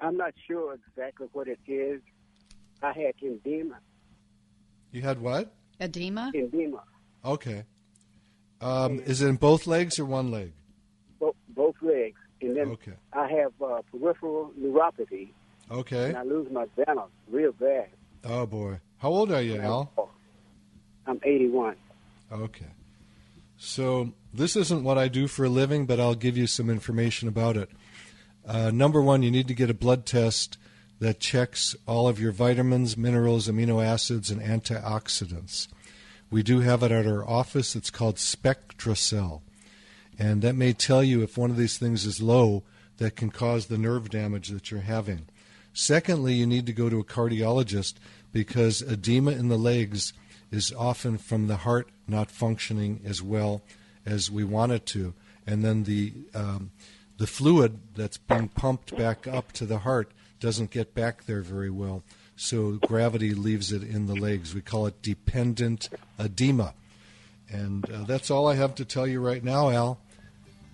I'm 0.00 0.16
not 0.16 0.32
sure 0.46 0.74
exactly 0.88 1.28
what 1.32 1.48
it 1.48 1.60
is. 1.66 2.00
I 2.82 2.92
had 2.92 3.14
edema. 3.22 3.78
You 4.90 5.02
had 5.02 5.20
what? 5.20 5.54
Edema? 5.80 6.32
Edema. 6.34 6.82
Okay. 7.24 7.64
Um, 8.60 9.00
is 9.00 9.20
it 9.22 9.28
in 9.28 9.36
both 9.36 9.66
legs 9.66 9.98
or 9.98 10.04
one 10.04 10.30
leg? 10.30 10.52
Both, 11.20 11.36
both 11.50 11.76
legs. 11.82 12.18
And 12.40 12.56
then 12.56 12.68
okay. 12.68 12.92
I 13.12 13.28
have 13.28 13.52
uh, 13.62 13.82
peripheral 13.90 14.52
neuropathy. 14.60 15.30
Okay. 15.70 16.08
And 16.08 16.16
I 16.16 16.22
lose 16.22 16.50
my 16.50 16.66
balance 16.76 17.10
real 17.30 17.52
bad. 17.52 17.88
Oh, 18.24 18.46
boy. 18.46 18.80
How 18.98 19.10
old 19.10 19.32
are 19.32 19.42
you, 19.42 19.60
Al? 19.60 19.92
I'm 21.06 21.20
81. 21.22 21.76
Okay. 22.32 22.66
So 23.56 24.12
this 24.32 24.56
isn't 24.56 24.84
what 24.84 24.98
I 24.98 25.08
do 25.08 25.26
for 25.26 25.44
a 25.44 25.48
living, 25.48 25.86
but 25.86 26.00
I'll 26.00 26.14
give 26.14 26.36
you 26.36 26.46
some 26.46 26.68
information 26.68 27.28
about 27.28 27.56
it. 27.56 27.70
Uh, 28.46 28.70
number 28.70 29.00
one, 29.00 29.22
you 29.22 29.30
need 29.30 29.48
to 29.48 29.54
get 29.54 29.70
a 29.70 29.74
blood 29.74 30.04
test 30.04 30.58
that 31.00 31.20
checks 31.20 31.74
all 31.86 32.08
of 32.08 32.20
your 32.20 32.32
vitamins, 32.32 32.96
minerals, 32.96 33.48
amino 33.48 33.84
acids, 33.84 34.30
and 34.30 34.40
antioxidants. 34.40 35.68
We 36.34 36.42
do 36.42 36.58
have 36.62 36.82
it 36.82 36.90
at 36.90 37.06
our 37.06 37.24
office. 37.24 37.76
It's 37.76 37.90
called 37.90 38.16
SpectraCell. 38.16 39.42
And 40.18 40.42
that 40.42 40.56
may 40.56 40.72
tell 40.72 41.00
you 41.00 41.22
if 41.22 41.38
one 41.38 41.50
of 41.50 41.56
these 41.56 41.78
things 41.78 42.04
is 42.04 42.20
low 42.20 42.64
that 42.96 43.14
can 43.14 43.30
cause 43.30 43.66
the 43.66 43.78
nerve 43.78 44.10
damage 44.10 44.48
that 44.48 44.68
you're 44.68 44.80
having. 44.80 45.26
Secondly, 45.72 46.34
you 46.34 46.44
need 46.44 46.66
to 46.66 46.72
go 46.72 46.88
to 46.88 46.98
a 46.98 47.04
cardiologist 47.04 47.94
because 48.32 48.82
edema 48.82 49.30
in 49.30 49.46
the 49.46 49.56
legs 49.56 50.12
is 50.50 50.72
often 50.72 51.18
from 51.18 51.46
the 51.46 51.58
heart 51.58 51.88
not 52.08 52.32
functioning 52.32 53.00
as 53.04 53.22
well 53.22 53.62
as 54.04 54.28
we 54.28 54.42
want 54.42 54.72
it 54.72 54.86
to. 54.86 55.14
And 55.46 55.64
then 55.64 55.84
the, 55.84 56.14
um, 56.34 56.72
the 57.16 57.28
fluid 57.28 57.78
that's 57.94 58.18
being 58.18 58.48
pumped 58.48 58.96
back 58.96 59.28
up 59.28 59.52
to 59.52 59.66
the 59.66 59.78
heart 59.78 60.10
doesn't 60.40 60.72
get 60.72 60.96
back 60.96 61.26
there 61.26 61.42
very 61.42 61.70
well 61.70 62.02
so 62.36 62.72
gravity 62.72 63.34
leaves 63.34 63.72
it 63.72 63.82
in 63.82 64.06
the 64.06 64.14
legs. 64.14 64.54
We 64.54 64.60
call 64.60 64.86
it 64.86 65.02
dependent 65.02 65.88
edema. 66.18 66.74
And 67.50 67.90
uh, 67.90 68.04
that's 68.04 68.30
all 68.30 68.46
I 68.48 68.54
have 68.56 68.74
to 68.76 68.84
tell 68.84 69.06
you 69.06 69.20
right 69.20 69.44
now, 69.44 69.70
Al. 69.70 69.98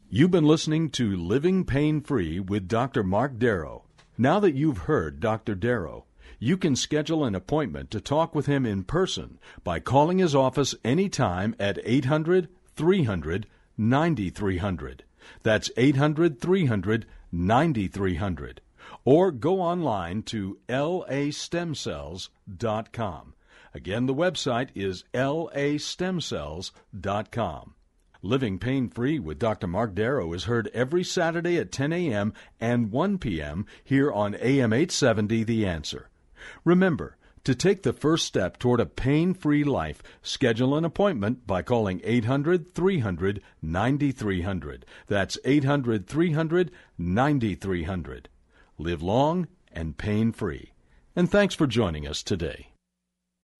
You've 0.10 0.32
been 0.32 0.46
listening 0.46 0.90
to 0.92 1.16
Living 1.16 1.66
Pain 1.66 2.02
Free 2.02 2.40
with 2.40 2.68
Dr. 2.68 3.04
Mark 3.04 3.38
Darrow. 3.38 3.86
Now 4.18 4.40
that 4.40 4.56
you've 4.56 4.80
heard 4.80 5.20
Dr. 5.20 5.56
Darrow, 5.56 6.06
you 6.40 6.58
can 6.58 6.76
schedule 6.76 7.26
an 7.26 7.36
appointment 7.36 7.90
to 7.92 8.02
talk 8.02 8.36
with 8.36 8.46
him 8.46 8.66
in 8.66 8.84
person 8.84 9.40
by 9.64 9.80
calling 9.80 10.20
his 10.20 10.36
office 10.36 10.76
anytime 10.84 11.56
at 11.60 11.80
800 11.84 12.50
300 12.76 13.48
9300. 13.78 15.04
That's 15.44 15.72
800 15.76 16.40
300 16.40 17.06
9300. 17.32 18.62
Or 19.06 19.32
go 19.32 19.62
online 19.62 20.24
to 20.24 20.58
lastemcells.com. 20.68 23.34
Again, 23.74 24.06
the 24.08 24.16
website 24.16 24.70
is 24.74 25.04
lastemcells.com. 25.14 27.76
Living 28.22 28.58
Pain 28.58 28.88
Free 28.90 29.20
with 29.20 29.38
Dr. 29.38 29.68
Mark 29.68 29.94
Darrow 29.94 30.32
is 30.34 30.46
heard 30.46 30.72
every 30.74 31.04
Saturday 31.04 31.58
at 31.58 31.72
10 31.72 31.94
a.m. 31.94 32.34
and 32.60 32.92
1 32.92 33.20
p.m. 33.20 33.68
here 33.84 34.12
on 34.12 34.34
AM 34.36 34.74
870 34.74 35.44
The 35.44 35.68
Answer. 35.68 36.10
Remember, 36.64 37.18
to 37.44 37.54
take 37.54 37.84
the 37.84 37.94
first 37.94 38.26
step 38.26 38.58
toward 38.58 38.80
a 38.80 38.88
pain 38.88 39.36
free 39.36 39.64
life, 39.64 40.02
schedule 40.24 40.76
an 40.76 40.84
appointment 40.84 41.46
by 41.46 41.62
calling 41.62 42.02
800 42.04 42.74
300 42.74 43.44
9300. 43.62 44.88
That's 45.06 45.38
800 45.46 46.08
300 46.08 46.72
9300. 46.98 48.30
Live 48.78 49.02
long 49.02 49.48
and 49.72 49.98
pain 49.98 50.32
free. 50.32 50.74
And 51.16 51.32
thanks 51.32 51.56
for 51.56 51.66
joining 51.66 52.08
us 52.08 52.22
today. 52.24 52.68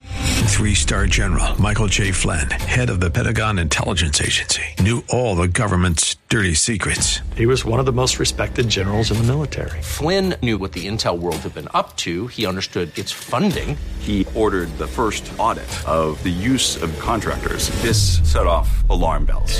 Three 0.04 0.74
star 0.74 1.06
general 1.08 1.60
Michael 1.60 1.88
J. 1.88 2.12
Flynn, 2.12 2.50
head 2.50 2.90
of 2.90 3.02
the 3.02 3.10
Pentagon 3.10 3.60
Intelligence 3.60 4.22
Agency, 4.22 4.64
knew 4.80 5.04
all 5.10 5.36
the 5.36 5.50
government's 5.50 6.16
dirty 6.30 6.54
secrets. 6.54 7.20
He 7.36 7.46
was 7.46 7.66
one 7.66 7.80
of 7.80 7.86
the 7.86 7.92
most 7.92 8.20
respected 8.20 8.70
generals 8.70 9.12
in 9.12 9.18
the 9.18 9.24
military. 9.24 9.82
Flynn 9.82 10.36
knew 10.42 10.58
what 10.58 10.72
the 10.72 10.88
intel 10.88 11.20
world 11.20 11.38
had 11.38 11.54
been 11.54 11.68
up 11.74 11.98
to, 11.98 12.28
he 12.28 12.46
understood 12.46 12.98
its 12.98 13.12
funding. 13.12 13.78
He 14.00 14.26
ordered 14.34 14.70
the 14.78 14.88
first 14.88 15.30
audit 15.38 15.70
of 15.88 16.22
the 16.24 16.30
use 16.30 16.82
of 16.82 16.98
contractors. 17.00 17.70
This 17.82 18.20
set 18.32 18.48
off 18.48 18.88
alarm 18.90 19.26
bells. 19.26 19.60